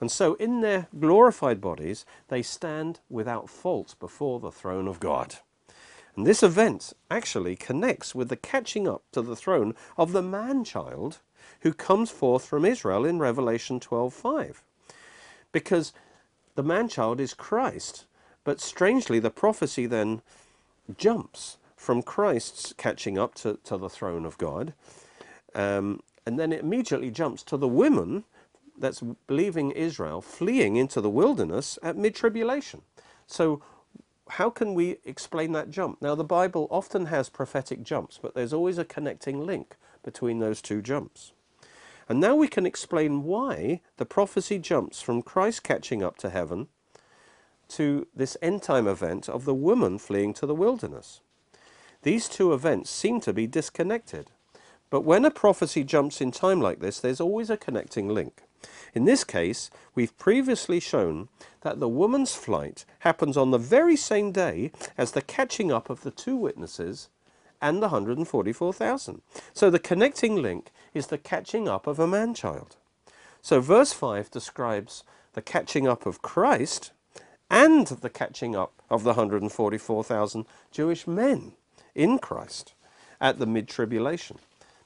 And 0.00 0.10
so, 0.10 0.34
in 0.34 0.62
their 0.62 0.88
glorified 0.98 1.60
bodies, 1.60 2.06
they 2.28 2.42
stand 2.42 3.00
without 3.10 3.50
fault 3.50 3.94
before 4.00 4.40
the 4.40 4.50
throne 4.50 4.88
of 4.88 4.98
God. 4.98 5.36
And 6.16 6.26
this 6.26 6.42
event 6.42 6.94
actually 7.10 7.54
connects 7.54 8.14
with 8.14 8.30
the 8.30 8.36
catching 8.36 8.88
up 8.88 9.02
to 9.12 9.22
the 9.22 9.36
throne 9.36 9.74
of 9.96 10.12
the 10.12 10.22
man 10.22 10.64
child 10.64 11.18
who 11.60 11.72
comes 11.72 12.10
forth 12.10 12.46
from 12.46 12.64
Israel 12.64 13.04
in 13.04 13.18
Revelation 13.18 13.78
12:5. 13.78 14.62
Because 15.52 15.92
the 16.54 16.62
man 16.62 16.88
child 16.88 17.20
is 17.20 17.34
Christ, 17.34 18.06
but 18.44 18.60
strangely 18.60 19.18
the 19.18 19.30
prophecy 19.30 19.86
then 19.86 20.22
jumps 20.96 21.58
from 21.76 22.02
Christ's 22.02 22.72
catching 22.74 23.18
up 23.18 23.34
to, 23.36 23.58
to 23.64 23.76
the 23.76 23.88
throne 23.88 24.24
of 24.24 24.38
God, 24.38 24.74
um, 25.54 26.00
and 26.26 26.38
then 26.38 26.52
it 26.52 26.60
immediately 26.60 27.10
jumps 27.10 27.42
to 27.44 27.56
the 27.56 27.68
women 27.68 28.24
that's 28.78 29.02
believing 29.26 29.70
Israel 29.72 30.20
fleeing 30.20 30.76
into 30.76 31.00
the 31.00 31.10
wilderness 31.10 31.78
at 31.82 31.96
mid 31.96 32.14
tribulation. 32.14 32.82
So, 33.26 33.62
how 34.28 34.48
can 34.48 34.74
we 34.74 34.98
explain 35.04 35.52
that 35.52 35.70
jump? 35.70 36.00
Now, 36.00 36.14
the 36.14 36.24
Bible 36.24 36.68
often 36.70 37.06
has 37.06 37.28
prophetic 37.28 37.82
jumps, 37.82 38.18
but 38.20 38.34
there's 38.34 38.52
always 38.52 38.78
a 38.78 38.84
connecting 38.84 39.44
link 39.44 39.76
between 40.02 40.38
those 40.38 40.62
two 40.62 40.80
jumps. 40.80 41.32
And 42.08 42.20
now 42.20 42.34
we 42.34 42.48
can 42.48 42.66
explain 42.66 43.24
why 43.24 43.80
the 43.96 44.06
prophecy 44.06 44.58
jumps 44.58 45.00
from 45.02 45.22
Christ 45.22 45.62
catching 45.62 46.02
up 46.02 46.16
to 46.18 46.30
heaven 46.30 46.68
to 47.70 48.06
this 48.14 48.36
end 48.42 48.62
time 48.62 48.86
event 48.86 49.28
of 49.28 49.44
the 49.44 49.54
woman 49.54 49.98
fleeing 49.98 50.34
to 50.34 50.46
the 50.46 50.54
wilderness. 50.54 51.20
These 52.02 52.28
two 52.28 52.52
events 52.52 52.90
seem 52.90 53.20
to 53.20 53.32
be 53.32 53.46
disconnected. 53.46 54.30
But 54.90 55.02
when 55.02 55.24
a 55.24 55.30
prophecy 55.30 55.84
jumps 55.84 56.20
in 56.20 56.32
time 56.32 56.60
like 56.60 56.80
this, 56.80 56.98
there's 56.98 57.20
always 57.20 57.48
a 57.48 57.56
connecting 57.56 58.08
link. 58.08 58.42
In 58.92 59.04
this 59.04 59.22
case, 59.22 59.70
we've 59.94 60.16
previously 60.18 60.80
shown 60.80 61.28
that 61.60 61.78
the 61.78 61.88
woman's 61.88 62.34
flight 62.34 62.84
happens 63.00 63.36
on 63.36 63.50
the 63.50 63.58
very 63.58 63.96
same 63.96 64.32
day 64.32 64.72
as 64.98 65.12
the 65.12 65.22
catching 65.22 65.70
up 65.70 65.88
of 65.88 66.02
the 66.02 66.10
two 66.10 66.36
witnesses 66.36 67.08
and 67.62 67.78
the 67.78 67.88
144,000. 67.88 69.22
So 69.52 69.70
the 69.70 69.78
connecting 69.78 70.42
link 70.42 70.70
is 70.94 71.06
the 71.06 71.18
catching 71.18 71.68
up 71.68 71.86
of 71.86 71.98
a 71.98 72.06
man 72.06 72.34
child. 72.34 72.76
So 73.42 73.60
verse 73.60 73.92
5 73.92 74.30
describes 74.30 75.04
the 75.34 75.42
catching 75.42 75.86
up 75.86 76.06
of 76.06 76.22
Christ 76.22 76.92
and 77.50 77.86
the 77.88 78.08
catching 78.08 78.54
up 78.54 78.72
of 78.88 79.02
the 79.02 79.10
144,000 79.10 80.46
Jewish 80.70 81.06
men 81.06 81.52
in 81.94 82.18
Christ 82.18 82.74
at 83.20 83.38
the 83.38 83.46
mid 83.46 83.68
tribulation, 83.68 84.38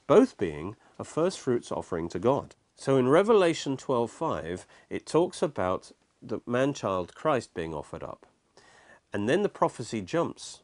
both 0.07 0.37
being 0.37 0.75
a 0.99 1.03
first 1.03 1.39
fruits 1.39 1.71
offering 1.71 2.09
to 2.09 2.19
God. 2.19 2.55
So 2.75 2.97
in 2.97 3.07
Revelation 3.07 3.77
12:5, 3.77 4.65
it 4.89 5.05
talks 5.05 5.41
about 5.41 5.91
the 6.21 6.39
man 6.45 6.73
child 6.73 7.15
Christ 7.15 7.53
being 7.53 7.73
offered 7.73 8.03
up. 8.03 8.25
And 9.13 9.29
then 9.29 9.43
the 9.43 9.49
prophecy 9.49 10.01
jumps 10.01 10.61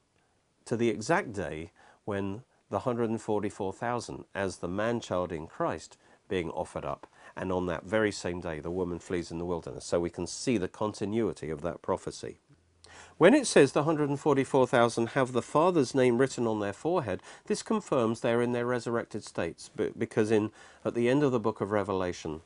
to 0.66 0.76
the 0.76 0.90
exact 0.90 1.34
day 1.34 1.72
when 2.04 2.44
the 2.70 2.80
144,000 2.80 4.26
as 4.34 4.58
the 4.58 4.68
man 4.68 5.00
child 5.00 5.32
in 5.32 5.48
Christ 5.48 5.98
being 6.28 6.50
offered 6.50 6.86
up. 6.86 7.08
And 7.42 7.52
on 7.52 7.66
that 7.66 7.86
very 7.86 8.12
same 8.12 8.40
day, 8.40 8.60
the 8.60 8.70
woman 8.70 9.00
flees 9.00 9.32
in 9.32 9.40
the 9.40 9.46
wilderness. 9.46 9.84
So 9.84 10.00
we 10.00 10.12
can 10.12 10.28
see 10.28 10.60
the 10.60 10.68
continuity 10.68 11.50
of 11.50 11.62
that 11.64 11.82
prophecy. 11.82 12.38
When 13.18 13.34
it 13.34 13.48
says 13.48 13.72
the 13.72 13.80
144,000 13.80 15.08
have 15.10 15.32
the 15.32 15.42
Father's 15.42 15.96
name 15.96 16.20
written 16.20 16.46
on 16.46 16.60
their 16.60 16.72
forehead, 16.72 17.20
this 17.48 17.64
confirms 17.64 18.20
they're 18.20 18.44
in 18.44 18.52
their 18.52 18.68
resurrected 18.68 19.24
states, 19.24 19.72
because 19.98 20.30
in 20.30 20.52
at 20.86 20.94
the 20.94 21.10
end 21.10 21.24
of 21.24 21.32
the 21.32 21.40
book 21.40 21.62
of 21.62 21.72
Revelation, 21.72 22.42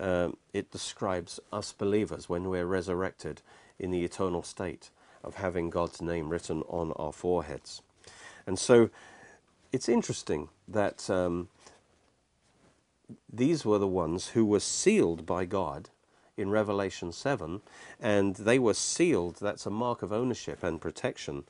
uh, 0.00 0.30
it 0.54 0.70
describes 0.70 1.38
us 1.52 1.72
believers 1.72 2.30
when 2.30 2.48
we're 2.48 2.64
resurrected 2.64 3.42
in 3.78 3.90
the 3.90 4.02
eternal 4.02 4.42
state 4.42 4.88
of 5.22 5.34
having 5.34 5.68
God's 5.68 6.00
name 6.00 6.30
written 6.30 6.62
on 6.68 6.92
our 6.92 7.12
foreheads. 7.12 7.82
And 8.46 8.58
so 8.58 8.88
it's 9.72 9.90
interesting 9.90 10.48
that 10.66 11.10
um, 11.10 11.48
these 13.32 13.64
were 13.64 13.78
the 13.78 13.86
ones 13.86 14.28
who 14.28 14.44
were 14.44 14.60
sealed 14.60 15.26
by 15.26 15.44
God 15.44 15.90
in 16.36 16.50
Revelation 16.50 17.12
7, 17.12 17.60
and 18.00 18.36
they 18.36 18.58
were 18.58 18.74
sealed. 18.74 19.36
That's 19.40 19.66
a 19.66 19.70
mark 19.70 20.02
of 20.02 20.12
ownership 20.12 20.62
and 20.62 20.80
protection. 20.80 21.44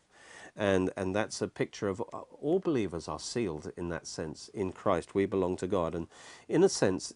And, 0.57 0.91
and 0.97 1.15
that's 1.15 1.41
a 1.41 1.49
picture 1.49 1.89
of 1.89 2.01
uh, 2.01 2.23
all 2.41 2.59
believers 2.59 3.07
are 3.07 3.21
sealed 3.21 3.71
in 3.77 3.91
that 3.91 4.07
sense 4.07 4.51
in 4.53 4.73
Christ. 4.73 5.15
We 5.15 5.27
belong 5.27 5.57
to 5.59 5.67
God. 5.69 5.95
And 5.95 6.09
in 6.49 6.65
a 6.65 6.69
sense, 6.69 7.15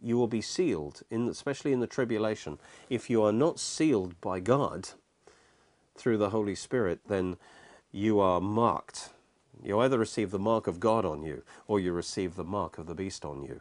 you 0.00 0.16
will 0.16 0.28
be 0.28 0.40
sealed, 0.40 1.02
in, 1.10 1.28
especially 1.28 1.72
in 1.72 1.80
the 1.80 1.86
tribulation. 1.86 2.58
If 2.88 3.10
you 3.10 3.22
are 3.22 3.32
not 3.32 3.58
sealed 3.58 4.18
by 4.20 4.40
God 4.40 4.90
through 5.96 6.16
the 6.16 6.30
Holy 6.30 6.54
Spirit, 6.54 7.00
then 7.08 7.36
you 7.92 8.18
are 8.18 8.40
marked. 8.40 9.10
You 9.62 9.80
either 9.80 9.98
receive 9.98 10.30
the 10.30 10.38
mark 10.38 10.66
of 10.66 10.80
God 10.80 11.04
on 11.04 11.22
you 11.22 11.42
or 11.66 11.80
you 11.80 11.92
receive 11.92 12.36
the 12.36 12.44
mark 12.44 12.78
of 12.78 12.86
the 12.86 12.94
beast 12.94 13.24
on 13.24 13.42
you. 13.42 13.60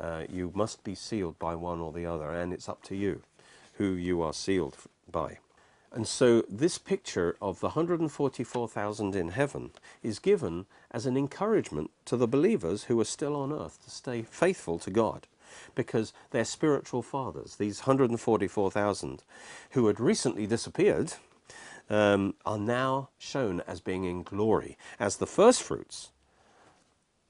Uh, 0.00 0.24
you 0.28 0.50
must 0.54 0.82
be 0.82 0.94
sealed 0.94 1.38
by 1.38 1.54
one 1.54 1.80
or 1.80 1.92
the 1.92 2.06
other, 2.06 2.30
and 2.30 2.52
it's 2.52 2.68
up 2.68 2.82
to 2.84 2.96
you 2.96 3.22
who 3.74 3.92
you 3.92 4.22
are 4.22 4.32
sealed 4.32 4.76
by. 5.10 5.38
And 5.92 6.08
so 6.08 6.42
this 6.48 6.76
picture 6.76 7.36
of 7.40 7.60
the 7.60 7.68
144,000 7.68 9.14
in 9.14 9.28
heaven 9.28 9.70
is 10.02 10.18
given 10.18 10.66
as 10.90 11.06
an 11.06 11.16
encouragement 11.16 11.90
to 12.06 12.16
the 12.16 12.26
believers 12.26 12.84
who 12.84 12.98
are 13.00 13.04
still 13.04 13.36
on 13.36 13.52
earth 13.52 13.82
to 13.84 13.90
stay 13.90 14.22
faithful 14.22 14.80
to 14.80 14.90
God 14.90 15.28
because 15.76 16.12
their 16.32 16.44
spiritual 16.44 17.02
fathers, 17.02 17.56
these 17.56 17.80
144,000 17.80 19.22
who 19.70 19.86
had 19.86 20.00
recently 20.00 20.48
disappeared, 20.48 21.14
um, 21.90 22.34
are 22.44 22.58
now 22.58 23.10
shown 23.18 23.60
as 23.66 23.80
being 23.80 24.04
in 24.04 24.22
glory 24.22 24.76
as 24.98 25.16
the 25.16 25.26
first 25.26 25.62
fruits 25.62 26.10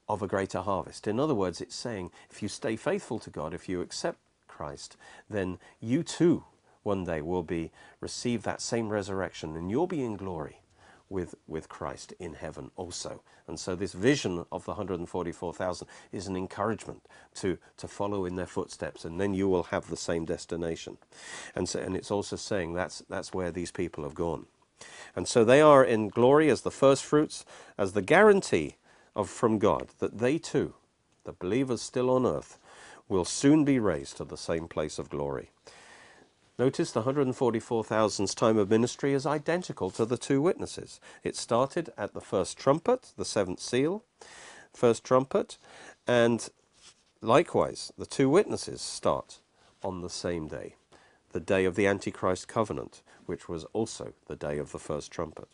of 0.07 0.21
a 0.21 0.27
greater 0.27 0.61
harvest. 0.61 1.07
In 1.07 1.19
other 1.19 1.35
words, 1.35 1.61
it's 1.61 1.75
saying 1.75 2.11
if 2.29 2.41
you 2.43 2.47
stay 2.47 2.75
faithful 2.75 3.19
to 3.19 3.29
God, 3.29 3.53
if 3.53 3.67
you 3.67 3.81
accept 3.81 4.19
Christ, 4.47 4.97
then 5.29 5.57
you 5.79 6.03
too 6.03 6.43
one 6.83 7.03
day 7.03 7.21
will 7.21 7.43
be 7.43 7.71
receive 7.99 8.43
that 8.43 8.61
same 8.61 8.89
resurrection 8.89 9.55
and 9.55 9.71
you'll 9.71 9.87
be 9.87 10.03
in 10.03 10.15
glory 10.15 10.61
with, 11.09 11.35
with 11.47 11.69
Christ 11.69 12.13
in 12.19 12.33
heaven 12.33 12.71
also. 12.75 13.21
And 13.47 13.59
so 13.59 13.75
this 13.75 13.93
vision 13.93 14.45
of 14.51 14.65
the 14.65 14.71
144,000 14.71 15.87
is 16.11 16.27
an 16.27 16.35
encouragement 16.35 17.05
to, 17.35 17.57
to 17.77 17.87
follow 17.87 18.25
in 18.25 18.35
their 18.35 18.47
footsteps 18.47 19.05
and 19.05 19.19
then 19.19 19.33
you 19.33 19.47
will 19.47 19.63
have 19.63 19.89
the 19.89 19.97
same 19.97 20.25
destination. 20.25 20.97
And, 21.53 21.69
so, 21.69 21.79
and 21.79 21.95
it's 21.95 22.11
also 22.11 22.35
saying 22.35 22.73
that's, 22.73 23.03
that's 23.09 23.33
where 23.33 23.51
these 23.51 23.71
people 23.71 24.03
have 24.03 24.15
gone. 24.15 24.47
And 25.15 25.27
so 25.27 25.45
they 25.45 25.61
are 25.61 25.83
in 25.83 26.09
glory 26.09 26.49
as 26.49 26.61
the 26.61 26.71
first 26.71 27.03
fruits, 27.03 27.45
as 27.77 27.93
the 27.93 28.01
guarantee 28.01 28.75
of, 29.15 29.29
from 29.29 29.59
God 29.59 29.89
that 29.99 30.17
they 30.17 30.37
too, 30.37 30.73
the 31.23 31.31
believers 31.31 31.81
still 31.81 32.09
on 32.09 32.25
earth, 32.25 32.57
will 33.07 33.25
soon 33.25 33.63
be 33.63 33.79
raised 33.79 34.17
to 34.17 34.25
the 34.25 34.37
same 34.37 34.67
place 34.67 34.99
of 34.99 35.09
glory. 35.09 35.51
Notice 36.57 36.91
the 36.91 37.03
144,000's 37.03 38.33
time 38.33 38.57
of 38.57 38.69
ministry 38.69 39.13
is 39.13 39.25
identical 39.25 39.89
to 39.91 40.05
the 40.05 40.17
two 40.17 40.41
witnesses. 40.41 41.01
It 41.21 41.35
started 41.35 41.91
at 41.97 42.13
the 42.13 42.21
first 42.21 42.57
trumpet, 42.57 43.11
the 43.17 43.25
seventh 43.25 43.59
seal, 43.59 44.05
first 44.73 45.03
trumpet, 45.03 45.57
and 46.07 46.47
likewise, 47.21 47.91
the 47.97 48.05
two 48.05 48.29
witnesses 48.29 48.81
start 48.81 49.39
on 49.83 50.01
the 50.01 50.09
same 50.09 50.47
day, 50.47 50.75
the 51.33 51.41
day 51.41 51.65
of 51.65 51.75
the 51.75 51.87
Antichrist 51.87 52.47
covenant, 52.47 53.01
which 53.25 53.49
was 53.49 53.65
also 53.73 54.13
the 54.27 54.37
day 54.37 54.57
of 54.57 54.71
the 54.71 54.79
first 54.79 55.11
trumpet. 55.11 55.49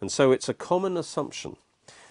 And 0.00 0.12
so 0.12 0.30
it's 0.30 0.48
a 0.48 0.54
common 0.54 0.96
assumption 0.96 1.56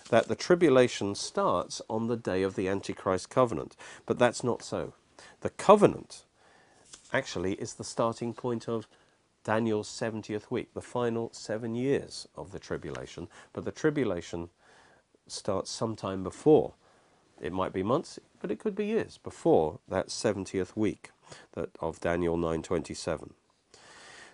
that 0.10 0.28
the 0.28 0.36
tribulation 0.36 1.16
starts 1.16 1.82
on 1.90 2.08
the 2.08 2.18
day 2.18 2.44
of 2.44 2.56
the 2.56 2.68
Antichrist 2.68 3.30
covenant. 3.30 3.76
But 4.06 4.20
that's 4.20 4.44
not 4.44 4.62
so. 4.62 4.94
The 5.42 5.50
covenant 5.50 6.26
actually 7.16 7.54
is 7.54 7.76
the 7.76 7.84
starting 7.84 8.34
point 8.34 8.68
of 8.68 8.88
Daniel's 9.44 9.88
70th 9.88 10.50
week, 10.50 10.74
the 10.74 10.82
final 10.82 11.30
seven 11.32 11.76
years 11.76 12.28
of 12.36 12.52
the 12.52 12.60
tribulation. 12.60 13.28
But 13.54 13.64
the 13.64 13.72
tribulation 13.72 14.50
starts 15.28 15.72
sometime 15.72 16.24
before. 16.24 16.74
It 17.42 17.54
might 17.54 17.74
be 17.74 17.84
months, 17.84 18.20
but 18.42 18.52
it 18.52 18.60
could 18.60 18.76
be 18.76 18.88
years 18.88 19.18
before 19.24 19.80
that 19.88 20.08
70th 20.08 20.76
week 20.76 21.12
that, 21.54 21.70
of 21.80 22.00
Daniel 22.00 22.38
9:27. 22.38 23.34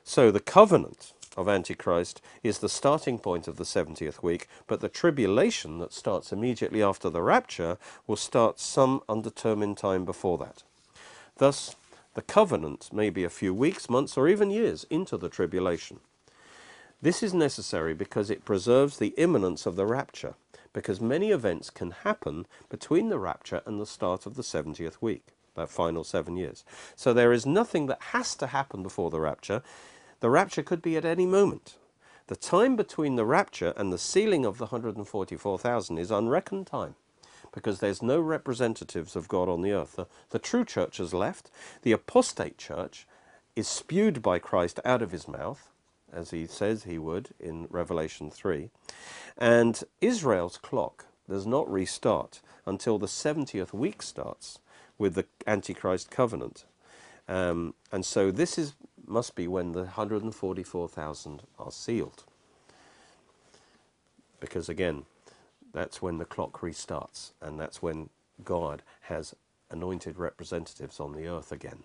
So 0.04 0.32
the 0.32 0.40
covenant 0.40 1.14
of 1.38 1.48
Antichrist 1.48 2.22
is 2.44 2.60
the 2.60 2.70
starting 2.70 3.20
point 3.20 3.48
of 3.48 3.58
the 3.58 3.64
70th 3.64 4.22
week, 4.24 4.48
but 4.68 4.82
the 4.82 4.90
tribulation 4.90 5.80
that 5.80 5.94
starts 5.94 6.32
immediately 6.32 6.82
after 6.84 7.10
the 7.10 7.22
rapture 7.22 7.78
will 8.08 8.18
start 8.18 8.60
some 8.60 9.02
undetermined 9.08 9.78
time 9.78 10.04
before 10.04 10.38
that. 10.40 10.64
Thus, 11.38 11.76
The 12.14 12.22
covenant 12.22 12.92
may 12.92 13.10
be 13.10 13.24
a 13.24 13.30
few 13.30 13.54
weeks, 13.54 13.90
months, 13.90 14.18
or 14.18 14.28
even 14.28 14.52
years 14.52 14.86
into 14.90 15.18
the 15.18 15.30
tribulation. 15.30 16.02
This 17.02 17.24
is 17.24 17.34
necessary 17.34 17.94
because 17.94 18.30
it 18.30 18.44
preserves 18.44 18.98
the 18.98 19.14
imminence 19.18 19.66
of 19.66 19.78
the 19.78 19.86
rapture, 19.86 20.36
because 20.74 21.00
many 21.00 21.32
events 21.32 21.70
can 21.70 21.92
happen 21.92 22.48
between 22.70 23.08
the 23.08 23.18
rapture 23.18 23.62
and 23.66 23.80
the 23.80 23.86
start 23.86 24.26
of 24.26 24.36
the 24.36 24.44
70th 24.44 24.98
week, 25.00 25.28
that 25.56 25.70
final 25.70 26.04
seven 26.04 26.36
years. 26.36 26.66
So 26.98 27.14
there 27.14 27.32
is 27.32 27.46
nothing 27.46 27.86
that 27.88 28.02
has 28.12 28.36
to 28.36 28.48
happen 28.48 28.84
before 28.84 29.10
the 29.10 29.22
rapture. 29.22 29.64
The 30.20 30.30
rapture 30.30 30.64
could 30.64 30.82
be 30.82 30.98
at 30.98 31.06
any 31.06 31.26
moment. 31.26 31.78
The 32.28 32.36
time 32.36 32.76
between 32.76 33.16
the 33.16 33.26
rapture 33.26 33.74
and 33.78 33.92
the 33.92 33.98
sealing 33.98 34.46
of 34.46 34.58
the 34.58 34.68
144,000 34.68 35.98
is 35.98 36.12
unreckoned 36.12 36.68
time 36.68 36.96
because 37.52 37.80
there's 37.80 38.02
no 38.02 38.20
representatives 38.20 39.16
of 39.16 39.28
God 39.28 39.50
on 39.50 39.62
the 39.62 39.72
earth. 39.72 39.96
The, 39.96 40.08
the 40.30 40.40
true 40.40 40.66
church 40.66 40.98
has 40.98 41.14
left. 41.14 41.52
The 41.82 41.92
apostate 41.92 42.58
church 42.58 43.06
is 43.56 43.68
spewed 43.68 44.22
by 44.22 44.40
Christ 44.40 44.80
out 44.86 45.02
of 45.02 45.12
his 45.12 45.28
mouth, 45.28 45.70
as 46.14 46.32
he 46.32 46.46
says 46.46 46.84
he 46.84 46.98
would 46.98 47.30
in 47.40 47.68
Revelation 47.70 48.30
3. 48.30 48.70
And 49.38 49.84
Israel's 50.00 50.58
clock 50.58 51.06
does 51.30 51.46
not 51.46 51.72
restart 51.72 52.42
until 52.66 52.98
the 52.98 53.08
70th 53.08 53.74
week 53.74 54.02
starts 54.02 54.60
with 54.98 55.16
the 55.16 55.26
Antichrist 55.48 56.12
covenant. 56.12 56.66
Um, 57.28 57.74
and 57.92 58.06
so 58.06 58.32
this 58.32 58.58
is 58.58 58.74
must 59.08 59.36
be 59.36 59.48
when 59.48 59.74
the 59.74 59.82
144,000 59.82 61.42
are 61.60 61.72
sealed. 61.72 62.24
Because 64.40 64.70
again, 64.70 65.06
that's 65.74 66.02
when 66.02 66.18
the 66.18 66.26
clock 66.26 66.62
restarts, 66.62 67.32
and 67.42 67.60
that's 67.60 67.82
when 67.82 68.10
God 68.44 68.84
has 69.02 69.36
anointed 69.70 70.18
representatives 70.18 71.00
on 71.00 71.14
the 71.14 71.28
earth 71.28 71.52
again. 71.52 71.84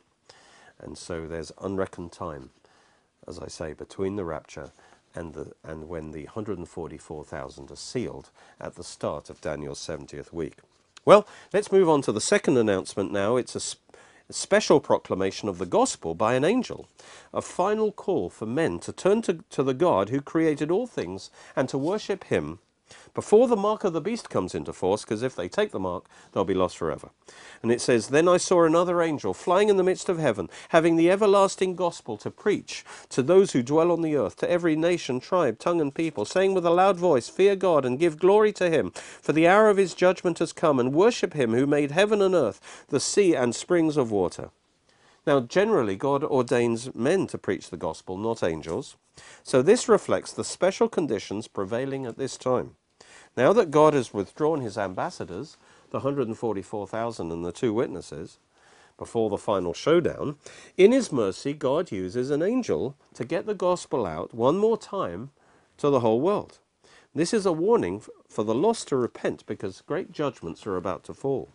And 0.81 0.99
so 0.99 1.27
there's 1.27 1.53
unreckoned 1.61 2.13
time, 2.13 2.51
as 3.27 3.39
I 3.39 3.49
say, 3.49 3.73
between 3.73 4.17
the 4.17 4.25
rapture 4.25 4.73
and, 5.15 5.35
the, 5.35 5.53
and 5.65 5.89
when 5.89 6.13
the 6.13 6.25
144,000 6.25 7.71
are 7.71 7.77
sealed 7.77 8.31
at 8.61 8.75
the 8.75 8.85
start 8.85 9.31
of 9.31 9.41
Daniel's 9.41 9.81
70th 9.81 10.33
week. 10.33 10.59
Well, 11.05 11.27
let's 11.53 11.73
move 11.73 11.89
on 11.89 12.03
to 12.03 12.13
the 12.13 12.21
second 12.21 12.59
announcement 12.59 13.13
now. 13.13 13.37
It's 13.37 13.57
a 13.57 13.61
a 14.29 14.33
special 14.33 14.81
proclamation 14.81 15.49
of 15.49 15.59
the 15.59 15.67
gospel 15.67 16.15
by 16.15 16.35
an 16.35 16.45
angel, 16.45 16.89
a 17.33 17.41
final 17.41 17.93
call 17.93 18.29
for 18.29 18.47
men 18.47 18.79
to 18.81 18.93
turn 18.93 19.23
to, 19.23 19.45
to 19.51 19.63
the 19.63 19.75
God 19.75 20.09
who 20.09 20.21
created 20.21 20.71
all 20.71 20.87
things 20.87 21.31
and 21.55 21.69
to 21.69 21.79
worship 21.79 22.25
him 22.25 22.59
before 23.15 23.49
the 23.49 23.57
mark 23.57 23.85
of 23.85 23.93
the 23.93 24.01
beast 24.01 24.29
comes 24.29 24.55
into 24.55 24.73
force, 24.73 25.03
because 25.03 25.23
if 25.23 25.35
they 25.35 25.49
take 25.49 25.71
the 25.71 25.81
mark, 25.81 26.07
they'll 26.33 26.45
be 26.45 26.55
lost 26.55 26.77
forever. 26.77 27.11
And 27.63 27.73
it 27.73 27.81
says, 27.81 28.09
Then 28.09 28.29
I 28.29 28.37
saw 28.37 28.65
another 28.65 29.03
angel 29.03 29.33
flying 29.33 29.69
in 29.69 29.77
the 29.77 29.83
midst 29.83 30.09
of 30.09 30.19
heaven, 30.19 30.51
having 30.69 30.97
the 30.97 31.11
everlasting 31.11 31.77
gospel 31.77 32.17
to 32.19 32.31
preach 32.31 32.85
to 33.09 33.23
those 33.23 33.53
who 33.53 33.63
dwell 33.63 33.91
on 33.91 34.03
the 34.03 34.17
earth, 34.17 34.37
to 34.37 34.51
every 34.51 34.77
nation, 34.77 35.19
tribe, 35.19 35.59
tongue, 35.59 35.81
and 35.81 35.95
people, 35.95 36.25
saying 36.25 36.55
with 36.55 36.67
a 36.67 36.71
loud 36.71 36.97
voice, 36.97 37.29
Fear 37.29 37.57
God 37.57 37.85
and 37.85 37.99
give 37.99 38.19
glory 38.19 38.53
to 38.53 38.71
him, 38.71 38.91
for 38.91 39.33
the 39.33 39.49
hour 39.49 39.69
of 39.69 39.79
his 39.79 39.95
judgment 39.95 40.39
has 40.39 40.53
come, 40.53 40.79
and 40.79 40.93
worship 40.93 41.33
him 41.35 41.55
who 41.55 41.67
made 41.67 41.93
heaven 41.93 42.21
and 42.21 42.35
earth, 42.35 42.85
the 42.89 43.01
sea 43.01 43.35
and 43.35 43.55
springs 43.55 43.97
of 43.97 44.11
water. 44.11 44.51
Now, 45.27 45.41
generally, 45.41 45.97
God 45.97 46.23
ordains 46.23 46.95
men 46.95 47.27
to 47.29 47.39
preach 47.39 47.71
the 47.71 47.77
gospel, 47.77 48.17
not 48.17 48.45
angels. 48.45 48.97
So 49.43 49.61
this 49.61 49.89
reflects 49.89 50.33
the 50.33 50.45
special 50.45 50.89
conditions 50.89 51.49
prevailing 51.49 52.07
at 52.07 52.17
this 52.17 52.37
time. 52.37 52.77
Now 53.37 53.53
that 53.53 53.71
God 53.71 53.95
has 53.95 54.15
withdrawn 54.15 54.61
his 54.61 54.79
ambassadors, 54.79 55.57
the 55.91 55.99
144,000 55.99 57.33
and 57.33 57.45
the 57.45 57.53
two 57.53 57.73
witnesses, 57.73 58.39
before 58.99 59.29
the 59.29 59.37
final 59.37 59.75
showdown, 59.75 60.37
in 60.77 60.93
his 60.93 61.13
mercy, 61.13 61.53
God 61.53 61.93
uses 61.93 62.31
an 62.31 62.43
angel 62.43 62.97
to 63.15 63.25
get 63.25 63.47
the 63.47 63.55
gospel 63.55 64.07
out 64.07 64.33
one 64.33 64.57
more 64.57 64.79
time 64.79 65.31
to 65.79 65.91
the 65.91 66.01
whole 66.01 66.21
world. 66.21 66.59
This 67.15 67.35
is 67.35 67.47
a 67.47 67.53
warning 67.53 68.03
for 68.29 68.45
the 68.45 68.55
lost 68.55 68.89
to 68.89 68.97
repent 68.97 69.45
because 69.47 69.83
great 69.83 70.13
judgments 70.13 70.67
are 70.67 70.77
about 70.77 71.05
to 71.05 71.15
fall. 71.15 71.51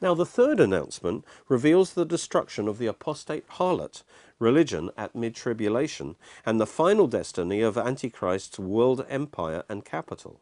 Now, 0.00 0.14
the 0.14 0.26
third 0.26 0.60
announcement 0.60 1.24
reveals 1.48 1.94
the 1.94 2.04
destruction 2.04 2.68
of 2.68 2.78
the 2.78 2.86
apostate 2.86 3.48
harlot 3.52 4.02
religion 4.38 4.90
at 4.96 5.14
mid 5.14 5.34
tribulation 5.34 6.16
and 6.44 6.60
the 6.60 6.66
final 6.66 7.06
destiny 7.06 7.62
of 7.62 7.78
Antichrist's 7.78 8.58
world 8.58 9.06
empire 9.08 9.64
and 9.68 9.84
capital. 9.84 10.38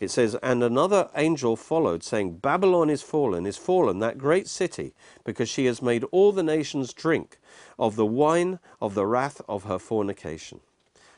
It 0.00 0.10
says, 0.10 0.34
And 0.42 0.62
another 0.62 1.08
angel 1.16 1.56
followed, 1.56 2.02
saying, 2.02 2.38
Babylon 2.38 2.90
is 2.90 3.02
fallen, 3.02 3.46
is 3.46 3.56
fallen, 3.56 4.00
that 4.00 4.18
great 4.18 4.48
city, 4.48 4.92
because 5.24 5.48
she 5.48 5.66
has 5.66 5.80
made 5.80 6.04
all 6.10 6.32
the 6.32 6.42
nations 6.42 6.92
drink 6.92 7.38
of 7.78 7.96
the 7.96 8.04
wine 8.04 8.58
of 8.82 8.94
the 8.94 9.06
wrath 9.06 9.40
of 9.48 9.64
her 9.64 9.78
fornication. 9.78 10.60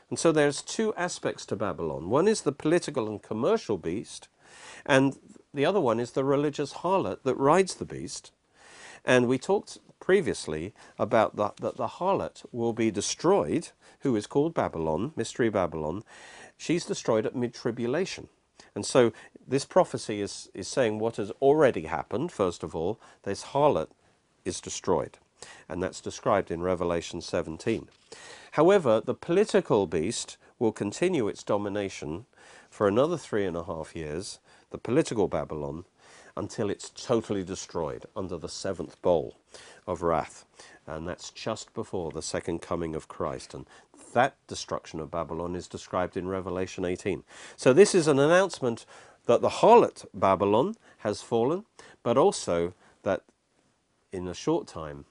And 0.09 0.17
so 0.17 0.31
there's 0.31 0.61
two 0.61 0.93
aspects 0.95 1.45
to 1.47 1.55
Babylon. 1.55 2.09
One 2.09 2.27
is 2.27 2.41
the 2.41 2.53
political 2.53 3.09
and 3.09 3.21
commercial 3.21 3.77
beast, 3.77 4.29
and 4.85 5.17
the 5.53 5.65
other 5.65 5.81
one 5.81 5.99
is 5.99 6.11
the 6.11 6.23
religious 6.23 6.73
harlot 6.73 7.23
that 7.23 7.35
rides 7.35 7.75
the 7.75 7.85
beast. 7.85 8.31
And 9.05 9.27
we 9.27 9.37
talked 9.37 9.79
previously 9.99 10.73
about 10.99 11.35
the, 11.35 11.51
that 11.61 11.77
the 11.77 11.87
harlot 11.87 12.45
will 12.51 12.73
be 12.73 12.91
destroyed, 12.91 13.69
who 14.01 14.15
is 14.15 14.27
called 14.27 14.53
Babylon, 14.53 15.13
Mystery 15.15 15.49
Babylon. 15.49 16.03
She's 16.57 16.85
destroyed 16.85 17.25
at 17.25 17.35
mid 17.35 17.53
tribulation. 17.53 18.27
And 18.75 18.85
so 18.85 19.11
this 19.47 19.65
prophecy 19.65 20.21
is, 20.21 20.49
is 20.53 20.67
saying 20.67 20.99
what 20.99 21.15
has 21.15 21.31
already 21.41 21.83
happened, 21.83 22.31
first 22.31 22.63
of 22.63 22.75
all, 22.75 22.99
this 23.23 23.45
harlot 23.45 23.89
is 24.45 24.61
destroyed. 24.61 25.17
And 25.67 25.81
that's 25.81 26.01
described 26.01 26.51
in 26.51 26.61
Revelation 26.61 27.21
17. 27.21 27.87
However, 28.51 29.01
the 29.03 29.13
political 29.13 29.87
beast 29.87 30.37
will 30.59 30.71
continue 30.71 31.27
its 31.27 31.43
domination 31.43 32.25
for 32.69 32.87
another 32.87 33.17
three 33.17 33.45
and 33.45 33.55
a 33.55 33.63
half 33.63 33.95
years, 33.95 34.39
the 34.71 34.77
political 34.77 35.27
Babylon, 35.27 35.85
until 36.35 36.69
it's 36.69 36.89
totally 36.89 37.43
destroyed 37.43 38.05
under 38.15 38.37
the 38.37 38.49
seventh 38.49 39.01
bowl 39.01 39.37
of 39.87 40.01
wrath. 40.03 40.45
And 40.85 41.07
that's 41.07 41.31
just 41.31 41.73
before 41.73 42.11
the 42.11 42.21
second 42.21 42.61
coming 42.61 42.95
of 42.95 43.07
Christ. 43.07 43.53
And 43.53 43.65
that 44.13 44.35
destruction 44.47 44.99
of 44.99 45.11
Babylon 45.11 45.55
is 45.55 45.67
described 45.67 46.15
in 46.15 46.27
Revelation 46.27 46.85
18. 46.85 47.23
So 47.55 47.73
this 47.73 47.95
is 47.95 48.07
an 48.07 48.19
announcement 48.19 48.85
that 49.25 49.41
the 49.41 49.49
harlot 49.49 50.05
Babylon 50.13 50.75
has 50.99 51.21
fallen, 51.21 51.65
but 52.03 52.17
also 52.17 52.73
that 53.03 53.23
in 54.11 54.27
a 54.27 54.33
short 54.33 54.67
time, 54.67 55.05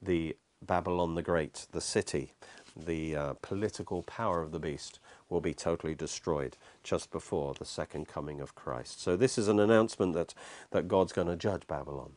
the 0.00 0.36
Babylon 0.60 1.14
the 1.14 1.22
Great, 1.22 1.66
the 1.72 1.80
city, 1.80 2.32
the 2.76 3.16
uh, 3.16 3.34
political 3.42 4.02
power 4.02 4.42
of 4.42 4.52
the 4.52 4.58
beast, 4.58 4.98
will 5.32 5.40
be 5.40 5.54
totally 5.54 5.94
destroyed 5.94 6.56
just 6.84 7.10
before 7.10 7.54
the 7.54 7.64
second 7.64 8.06
coming 8.06 8.40
of 8.40 8.54
Christ. 8.54 9.02
So 9.02 9.16
this 9.16 9.38
is 9.38 9.48
an 9.48 9.58
announcement 9.58 10.14
that, 10.14 10.34
that 10.70 10.86
God's 10.86 11.12
going 11.12 11.28
to 11.28 11.36
judge 11.36 11.66
Babylon. 11.66 12.12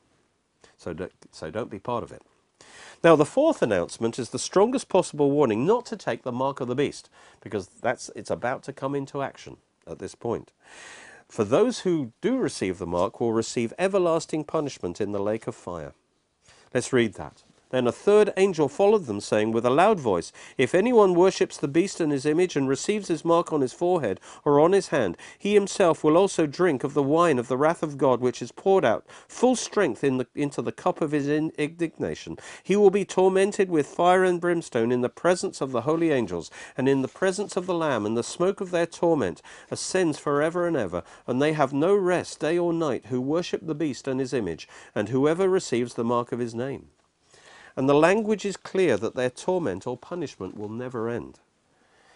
So, 0.78 0.94
do, 0.94 1.10
so 1.32 1.50
don't 1.50 1.72
be 1.72 1.80
part 1.80 2.04
of 2.04 2.12
it. 2.12 2.22
Now, 3.04 3.16
the 3.16 3.26
fourth 3.26 3.62
announcement 3.62 4.20
is 4.20 4.30
the 4.30 4.40
strongest 4.40 4.90
possible 4.90 5.32
warning 5.32 5.66
not 5.66 5.86
to 5.88 5.98
take 5.98 6.24
the 6.24 6.32
mark 6.32 6.60
of 6.60 6.68
the 6.68 6.76
beast, 6.76 7.10
because 7.42 7.68
that's, 7.82 8.10
it's 8.16 8.32
about 8.32 8.64
to 8.64 8.74
come 8.74 8.96
into 8.96 9.22
action 9.22 9.58
at 9.88 10.00
this 10.00 10.16
point. 10.16 10.52
For 11.28 11.44
those 11.44 11.80
who 11.80 12.12
do 12.22 12.38
receive 12.38 12.78
the 12.78 12.86
mark 12.86 13.20
will 13.20 13.34
receive 13.34 13.74
everlasting 13.78 14.44
punishment 14.44 15.00
in 15.02 15.12
the 15.12 15.20
lake 15.20 15.48
of 15.48 15.56
fire. 15.56 15.94
Let's 16.74 16.94
read 16.94 17.14
that. 17.16 17.44
Then 17.72 17.88
a 17.88 17.92
third 17.92 18.32
angel 18.38 18.70
followed 18.70 19.06
them, 19.06 19.20
saying 19.20 19.52
with 19.52 19.66
a 19.66 19.70
loud 19.70 20.00
voice, 20.00 20.32
If 20.58 20.76
anyone 20.76 21.16
worships 21.16 21.58
the 21.58 21.68
beast 21.68 22.00
and 22.00 22.12
his 22.12 22.26
image, 22.26 22.56
and 22.56 22.70
receives 22.70 23.08
his 23.08 23.26
mark 23.26 23.52
on 23.52 23.62
his 23.62 23.74
forehead 23.74 24.20
or 24.44 24.60
on 24.60 24.72
his 24.72 24.90
hand, 24.90 25.18
he 25.38 25.56
himself 25.56 26.04
will 26.04 26.16
also 26.16 26.46
drink 26.46 26.84
of 26.84 26.94
the 26.94 27.04
wine 27.04 27.40
of 27.40 27.48
the 27.48 27.58
wrath 27.58 27.82
of 27.82 27.98
God, 27.98 28.22
which 28.22 28.42
is 28.42 28.52
poured 28.52 28.86
out 28.86 29.06
full 29.28 29.56
strength 29.56 30.04
in 30.04 30.18
the, 30.18 30.28
into 30.36 30.62
the 30.62 30.72
cup 30.72 31.02
of 31.02 31.12
his 31.12 31.28
indignation. 31.28 32.38
He 32.64 32.76
will 32.76 32.92
be 32.92 33.04
tormented 33.04 33.70
with 33.70 33.88
fire 33.88 34.24
and 34.24 34.40
brimstone 34.40 34.92
in 34.92 35.02
the 35.02 35.10
presence 35.10 35.60
of 35.60 35.72
the 35.72 35.82
holy 35.82 36.12
angels, 36.12 36.52
and 36.78 36.88
in 36.88 37.02
the 37.02 37.08
presence 37.08 37.58
of 37.58 37.66
the 37.66 37.74
Lamb, 37.74 38.06
and 38.06 38.16
the 38.16 38.24
smoke 38.24 38.62
of 38.62 38.72
their 38.72 38.86
torment 38.86 39.42
ascends 39.72 40.20
for 40.20 40.42
ever 40.42 40.68
and 40.68 40.78
ever, 40.78 41.04
and 41.26 41.42
they 41.42 41.54
have 41.54 41.74
no 41.74 41.96
rest 41.96 42.40
day 42.40 42.58
or 42.58 42.74
night 42.74 43.08
who 43.08 43.20
worship 43.20 43.66
the 43.66 43.76
beast 43.76 44.08
and 44.08 44.20
his 44.20 44.34
image, 44.34 44.68
and 44.94 45.10
whoever 45.10 45.50
receives 45.50 45.96
the 45.96 46.04
mark 46.04 46.32
of 46.32 46.40
his 46.40 46.54
name. 46.54 46.90
And 47.76 47.90
the 47.90 47.94
language 47.94 48.46
is 48.46 48.58
clear 48.58 48.98
that 48.98 49.16
their 49.16 49.30
torment 49.30 49.86
or 49.86 49.98
punishment 49.98 50.58
will 50.58 50.70
never 50.70 51.10
end. 51.10 51.40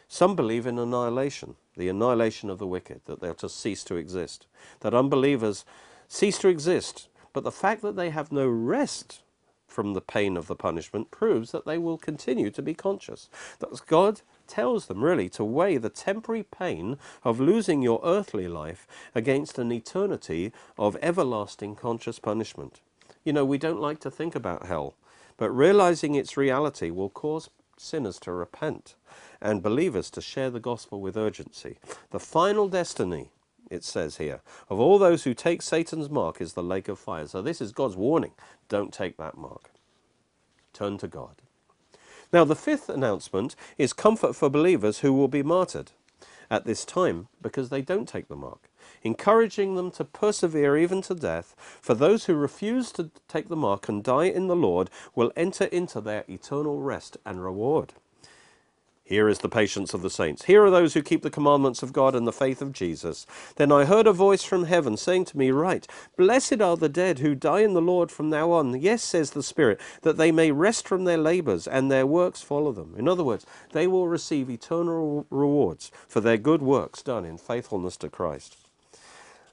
Some 0.07 0.35
believe 0.35 0.65
in 0.65 0.79
annihilation, 0.79 1.55
the 1.75 1.89
annihilation 1.89 2.49
of 2.49 2.57
the 2.57 2.67
wicked, 2.67 3.01
that 3.05 3.19
they'll 3.19 3.33
just 3.33 3.59
cease 3.59 3.83
to 3.85 3.95
exist, 3.95 4.47
that 4.79 4.93
unbelievers 4.93 5.65
cease 6.07 6.39
to 6.39 6.47
exist. 6.47 7.09
But 7.33 7.43
the 7.43 7.51
fact 7.51 7.81
that 7.83 7.95
they 7.95 8.09
have 8.09 8.31
no 8.31 8.47
rest 8.47 9.21
from 9.67 9.93
the 9.93 10.01
pain 10.01 10.35
of 10.35 10.47
the 10.47 10.55
punishment 10.55 11.11
proves 11.11 11.51
that 11.51 11.65
they 11.65 11.77
will 11.77 11.97
continue 11.97 12.49
to 12.49 12.61
be 12.61 12.73
conscious. 12.73 13.29
That 13.59 13.85
God 13.85 14.21
tells 14.47 14.87
them 14.87 15.03
really 15.03 15.29
to 15.29 15.43
weigh 15.43 15.77
the 15.77 15.89
temporary 15.89 16.43
pain 16.43 16.97
of 17.23 17.39
losing 17.39 17.83
your 17.83 18.01
earthly 18.03 18.47
life 18.47 18.87
against 19.13 19.59
an 19.59 19.71
eternity 19.71 20.51
of 20.77 20.97
everlasting 21.03 21.75
conscious 21.75 22.17
punishment. 22.17 22.81
You 23.23 23.33
know, 23.33 23.45
we 23.45 23.59
don't 23.59 23.79
like 23.79 23.99
to 23.99 24.09
think 24.09 24.33
about 24.33 24.65
hell 24.65 24.95
but 25.39 25.49
realizing 25.51 26.15
its 26.15 26.35
reality 26.37 26.91
will 26.91 27.09
cause 27.09 27.49
sinners 27.77 28.19
to 28.19 28.31
repent 28.33 28.95
and 29.41 29.63
believers 29.63 30.11
to 30.11 30.21
share 30.21 30.49
the 30.49 30.59
gospel 30.59 30.99
with 30.99 31.15
urgency. 31.15 31.77
The 32.11 32.19
final 32.19 32.67
destiny, 32.67 33.31
it 33.71 33.85
says 33.85 34.17
here, 34.17 34.41
of 34.69 34.79
all 34.79 34.99
those 34.99 35.23
who 35.23 35.33
take 35.33 35.61
Satan's 35.61 36.09
mark 36.09 36.41
is 36.41 36.53
the 36.53 36.61
lake 36.61 36.89
of 36.89 36.99
fire. 36.99 37.25
So 37.25 37.41
this 37.41 37.61
is 37.61 37.71
God's 37.71 37.95
warning. 37.95 38.33
Don't 38.67 38.93
take 38.93 39.15
that 39.15 39.37
mark. 39.37 39.71
Turn 40.73 40.97
to 40.97 41.07
God. 41.07 41.35
Now, 42.33 42.43
the 42.43 42.55
fifth 42.55 42.89
announcement 42.89 43.55
is 43.77 43.93
comfort 43.93 44.35
for 44.35 44.49
believers 44.49 44.99
who 44.99 45.13
will 45.13 45.29
be 45.29 45.41
martyred 45.41 45.91
at 46.51 46.65
this 46.65 46.83
time 46.83 47.29
because 47.41 47.69
they 47.69 47.81
don't 47.81 48.07
take 48.07 48.27
the 48.27 48.35
mark, 48.35 48.68
encouraging 49.03 49.75
them 49.75 49.91
to 49.91 50.05
persevere 50.05 50.77
even 50.77 51.01
to 51.03 51.15
death. 51.15 51.55
For 51.81 51.93
those 51.93 52.25
who 52.25 52.35
refuse 52.35 52.91
to 52.93 53.11
take 53.27 53.49
the 53.49 53.55
mark 53.55 53.89
and 53.89 54.03
die 54.03 54.25
in 54.25 54.47
the 54.47 54.55
Lord 54.55 54.89
will 55.15 55.31
enter 55.35 55.65
into 55.65 56.01
their 56.01 56.25
eternal 56.27 56.79
rest 56.81 57.17
and 57.25 57.43
reward. 57.43 57.93
Here 59.09 59.27
is 59.27 59.39
the 59.39 59.49
patience 59.49 59.95
of 59.95 60.03
the 60.03 60.09
saints. 60.11 60.45
Here 60.45 60.63
are 60.63 60.69
those 60.69 60.93
who 60.93 61.01
keep 61.01 61.23
the 61.23 61.31
commandments 61.31 61.81
of 61.81 61.93
God 61.93 62.13
and 62.13 62.27
the 62.27 62.31
faith 62.31 62.61
of 62.61 62.73
Jesus. 62.73 63.25
Then 63.55 63.71
I 63.71 63.85
heard 63.85 64.05
a 64.05 64.13
voice 64.13 64.43
from 64.43 64.65
heaven 64.65 64.97
saying 64.97 65.25
to 65.25 65.37
me, 65.39 65.49
Write, 65.49 65.87
Blessed 66.15 66.61
are 66.61 66.77
the 66.77 66.89
dead 66.89 67.17
who 67.17 67.33
die 67.33 67.61
in 67.61 67.73
the 67.73 67.81
Lord 67.81 68.11
from 68.11 68.29
now 68.29 68.51
on. 68.51 68.79
Yes, 68.79 69.01
says 69.01 69.31
the 69.31 69.41
Spirit, 69.41 69.81
that 70.03 70.17
they 70.17 70.31
may 70.31 70.51
rest 70.51 70.87
from 70.87 71.05
their 71.05 71.17
labors 71.17 71.67
and 71.67 71.89
their 71.89 72.05
works 72.05 72.43
follow 72.43 72.71
them. 72.71 72.93
In 72.99 73.07
other 73.07 73.23
words, 73.23 73.47
they 73.71 73.87
will 73.87 74.07
receive 74.07 74.47
eternal 74.47 75.25
rewards 75.31 75.91
for 76.07 76.21
their 76.21 76.37
good 76.37 76.61
works 76.61 77.01
done 77.01 77.25
in 77.25 77.39
faithfulness 77.39 77.97
to 77.97 78.09
Christ. 78.09 78.68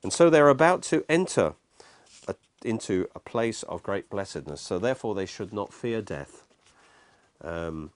And 0.07 0.13
so 0.13 0.31
they're 0.31 0.49
about 0.49 0.85
to 0.85 1.05
enter 1.09 1.55
a, 2.29 2.37
into 2.65 3.09
a 3.17 3.19
place 3.19 3.65
of 3.65 3.83
great 3.83 4.09
blessedness. 4.09 4.61
So 4.61 4.79
therefore, 4.79 5.17
they 5.17 5.27
should 5.27 5.53
not 5.53 5.73
fear 5.73 6.01
death. 6.01 6.45
Um, 7.43 7.91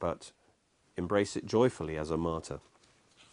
but 0.00 0.32
embrace 0.96 1.36
it 1.36 1.46
joyfully 1.46 1.96
as 1.96 2.10
a 2.10 2.16
martyr. 2.16 2.58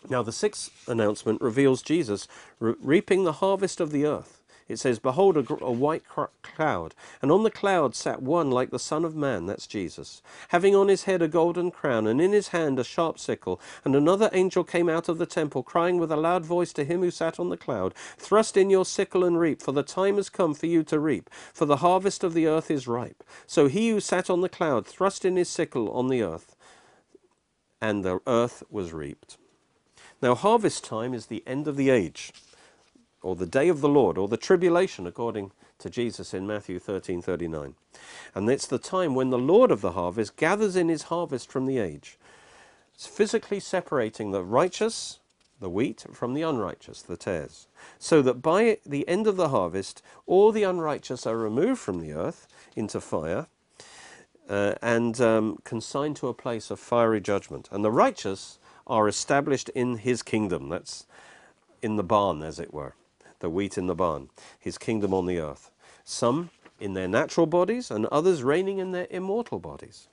Now, 0.07 0.21
the 0.21 0.31
sixth 0.31 0.87
announcement 0.87 1.41
reveals 1.41 1.81
Jesus 1.81 2.27
re- 2.59 2.75
reaping 2.79 3.23
the 3.23 3.31
harvest 3.41 3.81
of 3.81 3.89
the 3.89 4.05
earth. 4.05 4.36
It 4.67 4.79
says, 4.79 4.99
Behold, 4.99 5.37
a, 5.37 5.63
a 5.63 5.71
white 5.71 6.03
cloud, 6.41 6.93
and 7.21 7.31
on 7.31 7.43
the 7.43 7.51
cloud 7.51 7.95
sat 7.95 8.21
one 8.21 8.51
like 8.51 8.69
the 8.69 8.79
Son 8.79 9.05
of 9.05 9.15
Man, 9.15 9.45
that's 9.45 9.67
Jesus, 9.67 10.21
having 10.49 10.75
on 10.75 10.87
his 10.87 11.03
head 11.03 11.21
a 11.21 11.27
golden 11.27 11.71
crown, 11.71 12.05
and 12.07 12.19
in 12.19 12.33
his 12.33 12.49
hand 12.49 12.77
a 12.79 12.83
sharp 12.83 13.17
sickle. 13.17 13.61
And 13.85 13.95
another 13.95 14.29
angel 14.33 14.63
came 14.63 14.89
out 14.89 15.07
of 15.07 15.17
the 15.17 15.25
temple, 15.25 15.63
crying 15.63 15.99
with 15.99 16.11
a 16.11 16.17
loud 16.17 16.45
voice 16.45 16.73
to 16.73 16.83
him 16.83 17.01
who 17.01 17.11
sat 17.11 17.39
on 17.39 17.49
the 17.49 17.57
cloud, 17.57 17.93
Thrust 18.17 18.57
in 18.57 18.69
your 18.69 18.85
sickle 18.85 19.23
and 19.23 19.39
reap, 19.39 19.61
for 19.61 19.71
the 19.71 19.83
time 19.83 20.15
has 20.17 20.29
come 20.29 20.53
for 20.53 20.65
you 20.65 20.83
to 20.83 20.99
reap, 20.99 21.29
for 21.53 21.65
the 21.65 21.77
harvest 21.77 22.23
of 22.23 22.33
the 22.33 22.47
earth 22.47 22.69
is 22.69 22.87
ripe. 22.87 23.23
So 23.45 23.67
he 23.67 23.89
who 23.89 23.99
sat 23.99 24.29
on 24.29 24.41
the 24.41 24.49
cloud 24.49 24.85
thrust 24.85 25.23
in 25.25 25.37
his 25.37 25.49
sickle 25.49 25.89
on 25.91 26.07
the 26.07 26.21
earth 26.21 26.55
and 27.81 28.03
the 28.03 28.19
earth 28.27 28.63
was 28.69 28.93
reaped. 28.93 29.37
Now, 30.21 30.35
harvest 30.35 30.83
time 30.83 31.13
is 31.13 31.27
the 31.27 31.43
end 31.45 31.67
of 31.67 31.75
the 31.75 31.89
age, 31.89 32.33
or 33.21 33.35
the 33.35 33.45
day 33.45 33.67
of 33.67 33.81
the 33.81 33.89
Lord, 33.89 34.17
or 34.17 34.27
the 34.27 34.37
tribulation, 34.37 35.07
according 35.07 35.51
to 35.79 35.89
Jesus 35.89 36.33
in 36.33 36.47
Matthew 36.47 36.79
13 36.79 37.21
39. 37.21 37.75
And 38.35 38.49
it's 38.49 38.67
the 38.67 38.79
time 38.79 39.15
when 39.15 39.29
the 39.29 39.37
Lord 39.37 39.71
of 39.71 39.81
the 39.81 39.93
harvest 39.93 40.35
gathers 40.35 40.75
in 40.75 40.89
his 40.89 41.03
harvest 41.03 41.51
from 41.51 41.65
the 41.65 41.79
age. 41.79 42.17
It's 42.93 43.07
physically 43.07 43.59
separating 43.59 44.31
the 44.31 44.43
righteous, 44.43 45.19
the 45.59 45.69
wheat, 45.69 46.05
from 46.13 46.33
the 46.33 46.41
unrighteous, 46.41 47.01
the 47.01 47.17
tares. 47.17 47.67
So 47.99 48.21
that 48.23 48.41
by 48.41 48.79
the 48.85 49.07
end 49.07 49.27
of 49.27 49.35
the 49.35 49.49
harvest, 49.49 50.01
all 50.25 50.51
the 50.51 50.63
unrighteous 50.63 51.27
are 51.27 51.37
removed 51.37 51.79
from 51.79 51.99
the 51.99 52.13
earth 52.13 52.47
into 52.75 52.99
fire, 52.99 53.47
uh, 54.49 54.75
and 54.81 55.19
um, 55.19 55.57
consigned 55.63 56.15
to 56.17 56.27
a 56.27 56.33
place 56.33 56.71
of 56.71 56.79
fiery 56.79 57.21
judgment. 57.21 57.67
And 57.71 57.83
the 57.83 57.91
righteous 57.91 58.59
are 58.85 59.07
established 59.07 59.69
in 59.69 59.97
his 59.97 60.23
kingdom. 60.23 60.69
That's 60.69 61.05
in 61.81 61.97
the 61.97 62.03
barn, 62.03 62.41
as 62.41 62.59
it 62.59 62.73
were, 62.73 62.95
the 63.39 63.49
wheat 63.49 63.77
in 63.77 63.87
the 63.87 63.95
barn, 63.95 64.29
his 64.59 64.77
kingdom 64.77 65.13
on 65.13 65.25
the 65.25 65.39
earth. 65.39 65.71
Some 66.03 66.49
in 66.79 66.93
their 66.93 67.07
natural 67.07 67.47
bodies, 67.47 67.89
and 67.89 68.05
others 68.07 68.43
reigning 68.43 68.77
in 68.77 68.91
their 68.91 69.07
immortal 69.09 69.59
bodies. 69.59 70.07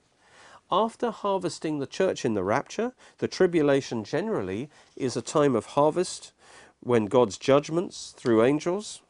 After 0.71 1.11
harvesting 1.11 1.79
the 1.79 1.87
church 1.87 2.25
in 2.25 2.33
the 2.33 2.43
rapture, 2.43 2.93
the 3.19 3.27
tribulation 3.27 4.03
generally 4.03 4.69
is 4.95 5.15
a 5.15 5.21
time 5.21 5.55
of 5.55 5.67
harvest 5.67 6.31
when 6.79 7.05
God's 7.05 7.37
judgments 7.37 8.13
through 8.17 8.43
angels 8.43 9.01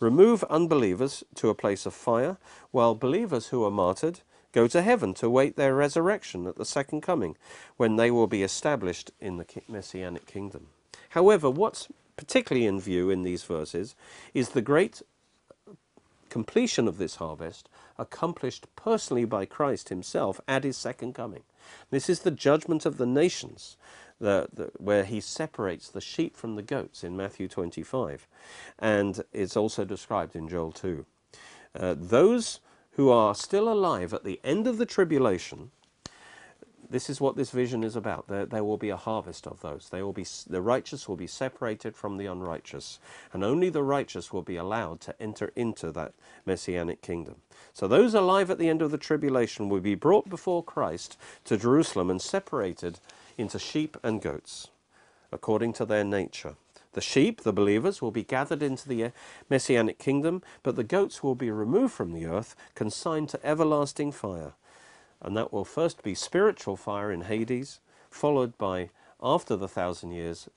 remove 0.00 0.42
unbelievers 0.44 1.22
to 1.36 1.48
a 1.48 1.54
place 1.54 1.86
of 1.86 1.94
fire, 1.94 2.36
while 2.72 2.94
believers 2.94 3.48
who 3.48 3.64
are 3.64 3.70
martyred 3.70 4.20
go 4.52 4.66
to 4.68 4.82
heaven 4.82 5.14
to 5.14 5.30
wait 5.30 5.56
their 5.56 5.74
resurrection 5.74 6.46
at 6.46 6.56
the 6.56 6.64
second 6.64 7.00
coming, 7.00 7.36
when 7.76 7.96
they 7.96 8.10
will 8.10 8.26
be 8.26 8.42
established 8.42 9.10
in 9.20 9.36
the 9.36 9.46
messianic 9.68 10.26
kingdom. 10.26 10.66
However, 11.10 11.48
what's 11.50 11.88
particularly 12.16 12.66
in 12.66 12.80
view 12.80 13.10
in 13.10 13.22
these 13.22 13.42
verses 13.42 13.94
is 14.32 14.50
the 14.50 14.62
great 14.62 15.02
completion 16.28 16.88
of 16.88 16.98
this 16.98 17.16
harvest 17.16 17.68
accomplished 17.96 18.66
personally 18.74 19.24
by 19.24 19.44
Christ 19.44 19.88
himself 19.88 20.40
at 20.48 20.64
his 20.64 20.76
second 20.76 21.14
coming. 21.14 21.44
This 21.90 22.08
is 22.08 22.20
the 22.20 22.30
judgment 22.30 22.84
of 22.84 22.98
the 22.98 23.06
nations, 23.06 23.76
the, 24.20 24.48
the, 24.52 24.72
where 24.78 25.04
he 25.04 25.20
separates 25.20 25.88
the 25.88 26.00
sheep 26.00 26.36
from 26.36 26.56
the 26.56 26.62
goats 26.62 27.04
in 27.04 27.16
Matthew 27.16 27.46
25, 27.46 28.26
and 28.78 29.22
it's 29.32 29.56
also 29.56 29.84
described 29.84 30.34
in 30.34 30.48
Joel 30.48 30.72
2. 30.72 31.06
Uh, 31.78 31.94
those 31.96 32.60
who 32.92 33.10
are 33.10 33.34
still 33.34 33.68
alive 33.68 34.12
at 34.12 34.24
the 34.24 34.40
end 34.44 34.66
of 34.66 34.78
the 34.78 34.86
tribulation, 34.86 35.70
this 36.90 37.10
is 37.10 37.20
what 37.20 37.36
this 37.36 37.50
vision 37.50 37.84
is 37.84 37.96
about. 37.96 38.28
There, 38.28 38.46
there, 38.46 38.64
will 38.64 38.76
be 38.76 38.90
a 38.90 38.96
harvest 38.96 39.46
of 39.46 39.60
those. 39.60 39.88
They 39.90 40.02
will 40.02 40.12
be, 40.12 40.26
the 40.48 40.62
righteous 40.62 41.08
will 41.08 41.16
be 41.16 41.26
separated 41.26 41.96
from 41.96 42.16
the 42.16 42.26
unrighteous, 42.26 42.98
and 43.32 43.44
only 43.44 43.70
the 43.70 43.82
righteous 43.82 44.32
will 44.32 44.42
be 44.42 44.56
allowed 44.56 45.00
to 45.02 45.20
enter 45.20 45.52
into 45.56 45.90
that 45.92 46.12
messianic 46.46 47.02
kingdom. 47.02 47.36
So 47.72 47.88
those 47.88 48.14
alive 48.14 48.50
at 48.50 48.58
the 48.58 48.68
end 48.68 48.82
of 48.82 48.90
the 48.90 48.98
tribulation 48.98 49.68
will 49.68 49.80
be 49.80 49.94
brought 49.94 50.28
before 50.28 50.62
Christ 50.62 51.16
to 51.44 51.56
Jerusalem 51.56 52.10
and 52.10 52.20
separated 52.20 53.00
into 53.36 53.58
sheep 53.58 53.96
and 54.02 54.20
goats, 54.22 54.68
according 55.32 55.72
to 55.74 55.84
their 55.84 56.04
nature. 56.04 56.56
The 56.94 57.00
sheep, 57.00 57.42
the 57.42 57.52
believers, 57.52 58.00
will 58.00 58.12
be 58.12 58.22
gathered 58.22 58.62
into 58.62 58.88
the 58.88 59.04
uh, 59.04 59.10
messianic 59.50 59.98
kingdom, 59.98 60.42
but 60.62 60.76
the 60.76 60.84
goats 60.84 61.22
will 61.22 61.34
be 61.34 61.50
removed 61.50 61.92
from 61.92 62.12
the 62.12 62.26
earth, 62.26 62.54
consigned 62.76 63.28
to 63.30 63.46
everlasting 63.46 64.12
fire. 64.12 64.52
And 65.24 65.34
that 65.36 65.52
will 65.52 65.64
first 65.64 66.02
be 66.02 66.14
spiritual 66.14 66.76
fire 66.76 67.10
in 67.10 67.22
Hades, 67.22 67.80
followed 68.10 68.58
by, 68.58 68.90
after 69.22 69.56
the 69.56 69.68
thousand 69.68 70.12
years, 70.12 70.50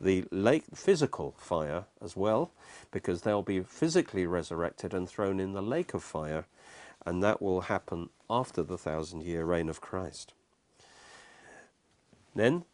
the 0.00 0.24
lake 0.30 0.64
physical 0.74 1.34
fire 1.36 1.84
as 2.02 2.16
well, 2.16 2.50
because 2.90 3.20
they'll 3.22 3.42
be 3.42 3.60
physically 3.60 4.26
resurrected 4.26 4.94
and 4.94 5.08
thrown 5.08 5.38
in 5.38 5.52
the 5.52 5.62
lake 5.62 5.92
of 5.92 6.02
fire, 6.02 6.46
and 7.04 7.22
that 7.22 7.42
will 7.42 7.62
happen 7.62 8.08
after 8.30 8.62
the 8.62 8.78
thousand 8.78 9.22
year 9.22 9.44
reign 9.44 9.68
of 9.68 9.82
Christ. 9.82 10.32
Then 12.34 12.64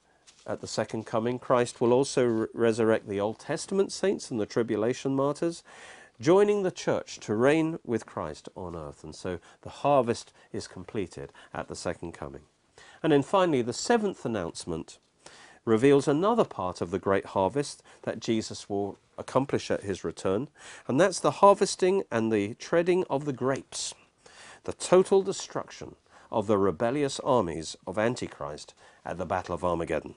at 0.46 0.60
the 0.60 0.66
second 0.66 1.04
coming, 1.04 1.38
Christ 1.38 1.80
will 1.80 1.92
also 1.92 2.24
re 2.24 2.46
resurrect 2.54 3.08
the 3.08 3.20
Old 3.20 3.38
Testament 3.40 3.92
saints 3.92 4.30
and 4.30 4.40
the 4.40 4.46
tribulation 4.46 5.14
martyrs, 5.14 5.62
joining 6.20 6.62
the 6.62 6.70
church 6.70 7.18
to 7.20 7.35
reign 7.35 7.78
with 7.85 8.06
Christ 8.06 8.48
on 8.54 8.76
earth. 8.76 9.02
And 9.02 9.14
so 9.14 9.38
the 9.62 9.70
harvest 9.70 10.33
is 10.52 10.68
completed 10.68 11.33
at 11.54 11.68
the 11.68 11.76
second 11.76 12.12
coming. 12.12 12.42
And 13.02 13.12
then 13.12 13.22
finally, 13.22 13.62
the 13.62 13.72
seventh 13.72 14.24
announcement 14.24 14.98
reveals 15.64 16.09
another 16.09 16.44
part 16.44 16.80
of 16.80 16.90
the 16.90 16.98
great 16.98 17.26
harvest 17.26 17.83
that 18.02 18.20
Jesus 18.20 18.68
will 18.68 18.98
accomplish 19.18 19.70
at 19.70 19.83
his 19.83 20.04
return, 20.04 20.48
and 20.88 21.00
that's 21.00 21.20
the 21.20 21.30
harvesting 21.30 22.02
and 22.11 22.33
the 22.33 22.54
treading 22.54 23.04
of 23.11 23.26
the 23.26 23.33
grapes, 23.33 23.94
the 24.64 24.72
total 24.72 25.22
destruction 25.22 25.96
of 26.33 26.46
the 26.46 26.56
rebellious 26.56 27.20
armies 27.20 27.76
of 27.87 27.98
Antichrist 27.98 28.74
at 29.04 29.18
the 29.18 29.26
Battle 29.26 29.54
of 29.54 29.64
Armageddon 29.64 30.14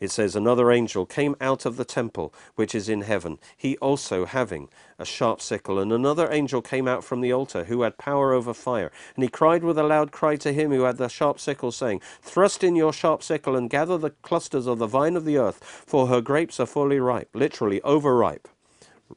it 0.00 0.10
says, 0.10 0.36
Another 0.36 0.70
angel 0.70 1.06
came 1.06 1.36
out 1.40 1.66
of 1.66 1.76
the 1.76 1.84
temple 1.84 2.32
which 2.54 2.74
is 2.74 2.88
in 2.88 3.02
heaven, 3.02 3.38
he 3.56 3.76
also 3.78 4.24
having 4.24 4.68
a 4.98 5.04
sharp 5.04 5.40
sickle. 5.40 5.78
And 5.78 5.92
another 5.92 6.30
angel 6.30 6.62
came 6.62 6.88
out 6.88 7.04
from 7.04 7.20
the 7.20 7.32
altar, 7.32 7.64
who 7.64 7.82
had 7.82 7.98
power 7.98 8.32
over 8.32 8.54
fire. 8.54 8.90
And 9.14 9.22
he 9.22 9.28
cried 9.28 9.64
with 9.64 9.78
a 9.78 9.82
loud 9.82 10.12
cry 10.12 10.36
to 10.36 10.52
him 10.52 10.70
who 10.70 10.82
had 10.82 10.96
the 10.96 11.08
sharp 11.08 11.38
sickle, 11.38 11.72
saying, 11.72 12.00
Thrust 12.22 12.64
in 12.64 12.76
your 12.76 12.92
sharp 12.92 13.22
sickle 13.22 13.56
and 13.56 13.70
gather 13.70 13.98
the 13.98 14.10
clusters 14.10 14.66
of 14.66 14.78
the 14.78 14.86
vine 14.86 15.16
of 15.16 15.24
the 15.24 15.38
earth, 15.38 15.62
for 15.86 16.08
her 16.08 16.20
grapes 16.20 16.60
are 16.60 16.66
fully 16.66 17.00
ripe, 17.00 17.30
literally 17.34 17.80
overripe, 17.82 18.48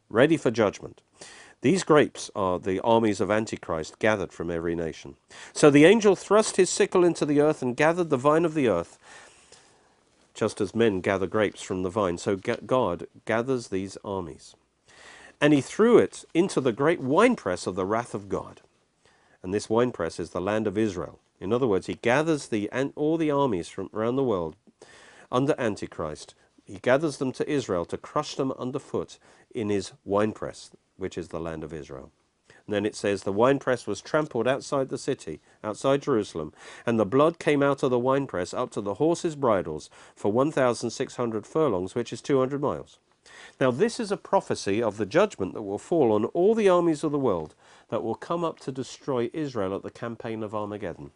ready 0.09 0.37
for 0.37 0.51
judgment. 0.51 1.01
These 1.61 1.83
grapes 1.83 2.31
are 2.35 2.57
the 2.57 2.79
armies 2.79 3.19
of 3.19 3.29
Antichrist 3.29 3.99
gathered 3.99 4.31
from 4.31 4.49
every 4.49 4.75
nation. 4.75 5.15
So 5.51 5.69
the 5.69 5.83
angel 5.83 6.15
thrust 6.15 6.55
his 6.55 6.69
sickle 6.69 7.03
into 7.03 7.25
the 7.25 7.41
earth 7.41 7.61
and 7.61 7.75
gathered 7.75 8.09
the 8.09 8.17
vine 8.17 8.45
of 8.45 8.53
the 8.53 8.69
earth 8.69 8.97
just 10.39 10.61
as 10.61 10.73
men 10.73 11.01
gather 11.01 11.27
grapes 11.27 11.61
from 11.61 11.83
the 11.83 11.89
vine, 11.89 12.17
so 12.17 12.37
God 12.37 13.05
gathers 13.25 13.67
these 13.67 13.97
armies. 14.05 14.55
And 15.41 15.51
he 15.51 15.59
threw 15.59 15.97
it 15.97 16.23
into 16.33 16.61
the 16.61 16.71
great 16.71 17.01
winepress 17.01 17.67
of 17.67 17.75
the 17.75 17.85
wrath 17.85 18.13
of 18.13 18.29
God. 18.29 18.61
And 19.43 19.53
this 19.53 19.69
winepress 19.69 20.17
is 20.17 20.29
the 20.29 20.39
land 20.39 20.65
of 20.65 20.77
Israel. 20.77 21.19
In 21.41 21.51
other 21.51 21.67
words, 21.67 21.87
he 21.87 21.95
gathers 21.95 22.47
the, 22.47 22.69
all 22.95 23.17
the 23.17 23.29
armies 23.29 23.67
from 23.67 23.89
around 23.93 24.15
the 24.15 24.23
world 24.23 24.55
under 25.29 25.55
Antichrist. 25.57 26.35
He 26.63 26.79
gathers 26.79 27.17
them 27.17 27.33
to 27.33 27.49
Israel 27.49 27.83
to 27.87 27.97
crush 27.97 28.35
them 28.35 28.53
underfoot 28.53 29.19
in 29.53 29.67
his 29.67 29.91
winepress, 30.05 30.71
which 30.95 31.17
is 31.17 31.27
the 31.27 31.39
land 31.41 31.65
of 31.65 31.73
Israel. 31.73 32.13
And 32.69 32.75
then 32.75 32.85
it 32.85 32.95
says, 32.95 33.23
The 33.23 33.33
winepress 33.33 33.87
was 33.87 33.99
trampled 33.99 34.47
outside 34.47 34.89
the 34.89 34.99
city, 34.99 35.41
outside 35.63 36.03
Jerusalem, 36.03 36.53
and 36.85 36.99
the 36.99 37.05
blood 37.05 37.39
came 37.39 37.63
out 37.63 37.81
of 37.81 37.89
the 37.89 37.97
winepress 37.97 38.53
up 38.53 38.69
to 38.73 38.81
the 38.81 38.93
horses' 38.93 39.35
bridles 39.35 39.89
for 40.15 40.31
1,600 40.31 41.47
furlongs, 41.47 41.95
which 41.95 42.13
is 42.13 42.21
200 42.21 42.61
miles. 42.61 42.99
Now, 43.59 43.71
this 43.71 43.99
is 43.99 44.11
a 44.11 44.17
prophecy 44.17 44.83
of 44.83 44.97
the 44.97 45.07
judgment 45.07 45.55
that 45.55 45.63
will 45.63 45.79
fall 45.79 46.11
on 46.11 46.25
all 46.25 46.53
the 46.53 46.69
armies 46.69 47.03
of 47.03 47.11
the 47.11 47.17
world 47.17 47.55
that 47.89 48.03
will 48.03 48.13
come 48.13 48.43
up 48.43 48.59
to 48.59 48.71
destroy 48.71 49.31
Israel 49.33 49.75
at 49.75 49.81
the 49.81 49.89
campaign 49.89 50.43
of 50.43 50.53
Armageddon. 50.53 51.09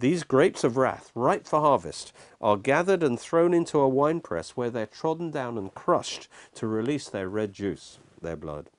These 0.00 0.24
grapes 0.24 0.64
of 0.64 0.76
wrath, 0.76 1.12
ripe 1.14 1.46
for 1.46 1.60
harvest, 1.60 2.12
are 2.40 2.56
gathered 2.56 3.04
and 3.04 3.20
thrown 3.20 3.54
into 3.54 3.78
a 3.78 3.88
winepress 3.88 4.56
where 4.56 4.70
they're 4.70 4.86
trodden 4.86 5.30
down 5.30 5.56
and 5.56 5.72
crushed 5.72 6.26
to 6.54 6.66
release 6.66 7.08
their 7.08 7.28
red 7.28 7.52
juice, 7.52 8.00
their 8.20 8.34
blood. 8.34 8.70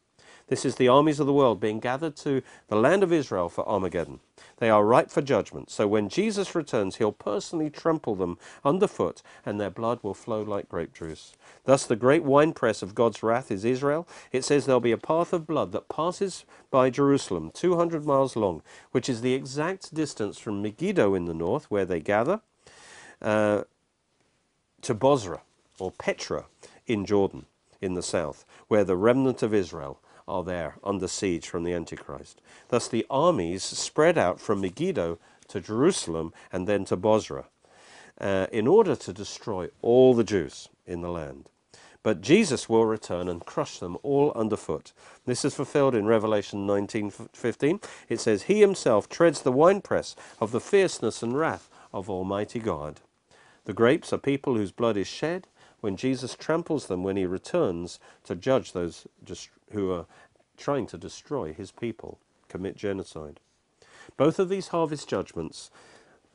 This 0.48 0.64
is 0.64 0.76
the 0.76 0.88
armies 0.88 1.20
of 1.20 1.26
the 1.26 1.34
world 1.34 1.60
being 1.60 1.80
gathered 1.80 2.16
to 2.18 2.44
the 2.68 2.76
land 2.76 3.02
of 3.02 3.12
Israel 3.12 3.50
for 3.50 3.68
Armageddon. 3.68 4.20
They 4.58 4.70
are 4.70 4.86
ripe 4.86 5.10
for 5.10 5.22
judgment. 5.22 5.72
So 5.72 5.88
when 5.88 6.08
Jesus 6.08 6.54
returns, 6.54 6.98
he'll 6.98 7.12
personally 7.12 7.70
trample 7.70 8.16
them 8.16 8.38
underfoot, 8.64 9.24
and 9.46 9.60
their 9.60 9.72
blood 9.72 10.00
will 10.04 10.14
flow 10.14 10.44
like 10.44 10.70
grape 10.70 10.94
juice. 10.94 11.34
Thus, 11.66 11.86
the 11.86 11.96
great 11.96 12.24
winepress 12.24 12.84
of 12.84 12.94
God's 12.94 13.24
wrath 13.24 13.52
is 13.52 13.66
Israel. 13.66 14.08
It 14.32 14.46
says 14.46 14.66
there'll 14.66 14.80
be 14.80 14.92
a 14.92 14.98
path 14.98 15.34
of 15.34 15.48
blood 15.48 15.72
that 15.72 15.90
passes 15.90 16.46
by 16.70 16.92
Jerusalem, 16.92 17.52
200 17.54 18.06
miles 18.06 18.36
long, 18.36 18.62
which 18.92 19.10
is 19.10 19.22
the 19.22 19.34
exact 19.34 19.94
distance 19.94 20.38
from 20.38 20.62
Megiddo 20.62 21.16
in 21.16 21.26
the 21.26 21.34
north, 21.34 21.66
where 21.72 21.86
they 21.86 22.00
gather, 22.00 22.42
uh, 23.22 23.64
to 24.82 24.94
Bozrah, 24.94 25.42
or 25.80 25.92
Petra, 25.92 26.46
in 26.86 27.06
Jordan, 27.06 27.48
in 27.82 27.96
the 27.96 28.04
south, 28.04 28.46
where 28.68 28.84
the 28.84 28.96
remnant 28.96 29.42
of 29.42 29.54
Israel 29.54 30.00
are 30.28 30.44
there 30.44 30.76
under 30.84 31.08
siege 31.08 31.48
from 31.48 31.64
the 31.64 31.74
Antichrist. 31.74 32.42
Thus 32.70 32.88
the 32.88 33.06
armies 33.10 33.64
spread 33.64 34.18
out 34.18 34.40
from 34.40 34.62
Megiddo 34.62 35.20
to 35.50 35.62
Jerusalem 35.62 36.34
and 36.52 36.68
then 36.68 36.86
to 36.86 36.96
Bozrah 36.96 37.46
uh, 38.20 38.48
in 38.52 38.68
order 38.68 38.96
to 38.96 39.14
destroy 39.14 39.70
all 39.82 40.14
the 40.14 40.24
Jews 40.24 40.70
in 40.86 41.02
the 41.02 41.10
land. 41.10 41.50
But 42.04 42.22
Jesus 42.22 42.70
will 42.70 42.86
return 42.86 43.28
and 43.28 43.44
crush 43.44 43.80
them 43.80 43.98
all 44.04 44.32
underfoot. 44.36 44.94
This 45.26 45.44
is 45.44 45.56
fulfilled 45.56 45.96
in 45.96 46.06
Revelation 46.06 46.68
19:15. 46.68 47.82
It 48.10 48.20
says, 48.20 48.44
"He 48.44 48.62
himself 48.62 49.10
treads 49.10 49.42
the 49.42 49.52
winepress 49.52 50.16
of 50.40 50.52
the 50.52 50.60
fierceness 50.60 51.24
and 51.24 51.36
wrath 51.36 51.68
of 51.92 52.10
Almighty 52.10 52.60
God." 52.60 53.02
The 53.66 53.74
grapes 53.74 54.14
are 54.14 54.20
people 54.20 54.54
whose 54.54 54.72
blood 54.72 54.98
is 54.98 55.08
shed, 55.08 55.48
when 55.86 55.98
Jesus 55.98 56.34
tramples 56.34 56.88
them 56.88 57.04
when 57.04 57.16
he 57.16 57.28
returns 57.28 58.00
to 58.24 58.36
judge 58.36 58.72
those 58.72 59.06
who 59.70 59.92
are 59.92 60.08
trying 60.58 60.88
to 60.88 60.98
destroy 60.98 61.54
his 61.54 61.70
people, 61.70 62.18
commit 62.50 62.76
genocide. 62.76 63.40
Both 64.18 64.40
of 64.40 64.50
these 64.50 64.70
harvest 64.70 65.08
judgments 65.08 65.70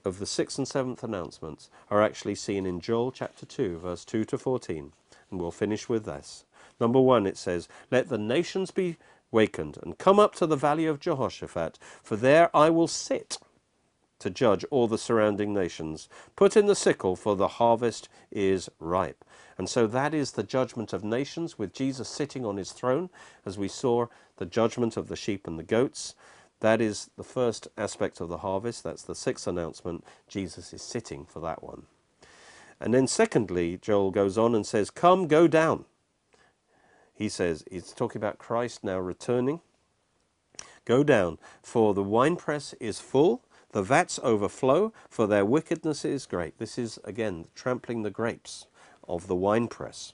of 0.04 0.20
the 0.20 0.26
sixth 0.26 0.56
and 0.56 0.68
seventh 0.68 1.02
announcements 1.02 1.68
are 1.90 2.00
actually 2.00 2.36
seen 2.36 2.64
in 2.64 2.78
Joel 2.78 3.10
chapter 3.10 3.44
2, 3.44 3.80
verse 3.80 4.04
2 4.04 4.24
to 4.26 4.38
14. 4.38 4.92
And 5.32 5.40
we'll 5.40 5.50
finish 5.50 5.88
with 5.88 6.04
this. 6.04 6.44
Number 6.80 7.00
one, 7.00 7.26
it 7.26 7.36
says, 7.36 7.66
Let 7.90 8.08
the 8.08 8.18
nations 8.18 8.70
be 8.70 8.98
wakened 9.32 9.78
and 9.82 9.98
come 9.98 10.20
up 10.20 10.36
to 10.36 10.46
the 10.46 10.54
valley 10.54 10.86
of 10.86 11.00
Jehoshaphat, 11.00 11.76
for 12.04 12.14
there 12.14 12.56
I 12.56 12.70
will 12.70 12.86
sit 12.86 13.38
to 14.20 14.30
judge 14.30 14.64
all 14.70 14.87
the 14.87 14.98
surrounding 14.98 15.52
nations. 15.52 16.09
Put 16.37 16.56
in 16.56 16.66
the 16.66 16.74
sickle, 16.74 17.16
for 17.16 17.37
the 17.37 17.48
harvest 17.48 18.09
is 18.30 18.68
ripe. 18.78 19.24
And 19.59 19.68
so 19.68 19.87
that 19.88 20.14
is 20.14 20.33
the 20.33 20.42
judgment 20.42 20.92
of 20.92 21.04
nations 21.04 21.59
with 21.59 21.74
Jesus 21.74 22.09
sitting 22.09 22.46
on 22.46 22.56
his 22.56 22.72
throne, 22.72 23.11
as 23.44 23.59
we 23.59 23.68
saw 23.68 24.06
the 24.37 24.46
judgment 24.46 24.96
of 24.96 25.09
the 25.09 25.16
sheep 25.16 25.46
and 25.46 25.59
the 25.59 25.64
goats. 25.64 26.14
That 26.61 26.80
is 26.80 27.11
the 27.16 27.24
first 27.24 27.68
aspect 27.76 28.20
of 28.20 28.28
the 28.28 28.38
harvest. 28.38 28.85
That's 28.85 29.02
the 29.02 29.14
sixth 29.14 29.46
announcement. 29.46 30.04
Jesus 30.28 30.72
is 30.72 30.83
sitting 30.83 31.24
for 31.24 31.40
that 31.40 31.62
one. 31.62 31.83
And 32.80 32.94
then, 32.94 33.06
secondly, 33.06 33.78
Joel 33.80 34.11
goes 34.11 34.38
on 34.38 34.54
and 34.54 34.66
says, 34.66 34.90
Come, 34.90 35.26
go 35.26 35.46
down. 35.46 35.85
He 37.20 37.28
says, 37.28 37.62
he's 37.70 37.92
talking 37.92 38.18
about 38.18 38.38
Christ 38.38 38.83
now 38.83 38.98
returning. 38.98 39.61
Go 40.87 41.04
down, 41.04 41.37
for 41.62 41.92
the 41.92 42.02
winepress 42.02 42.72
is 42.80 42.98
full 42.98 43.44
the 43.72 43.83
vats 43.83 44.18
overflow, 44.22 44.92
for 45.09 45.26
their 45.26 45.44
wickedness 45.44 46.04
is 46.04 46.26
great. 46.26 46.59
This 46.59 46.76
is, 46.76 46.98
again, 47.04 47.46
trampling 47.54 48.02
the 48.02 48.11
grapes 48.11 48.66
of 49.09 49.26
the 49.26 49.37
winepress. 49.37 50.12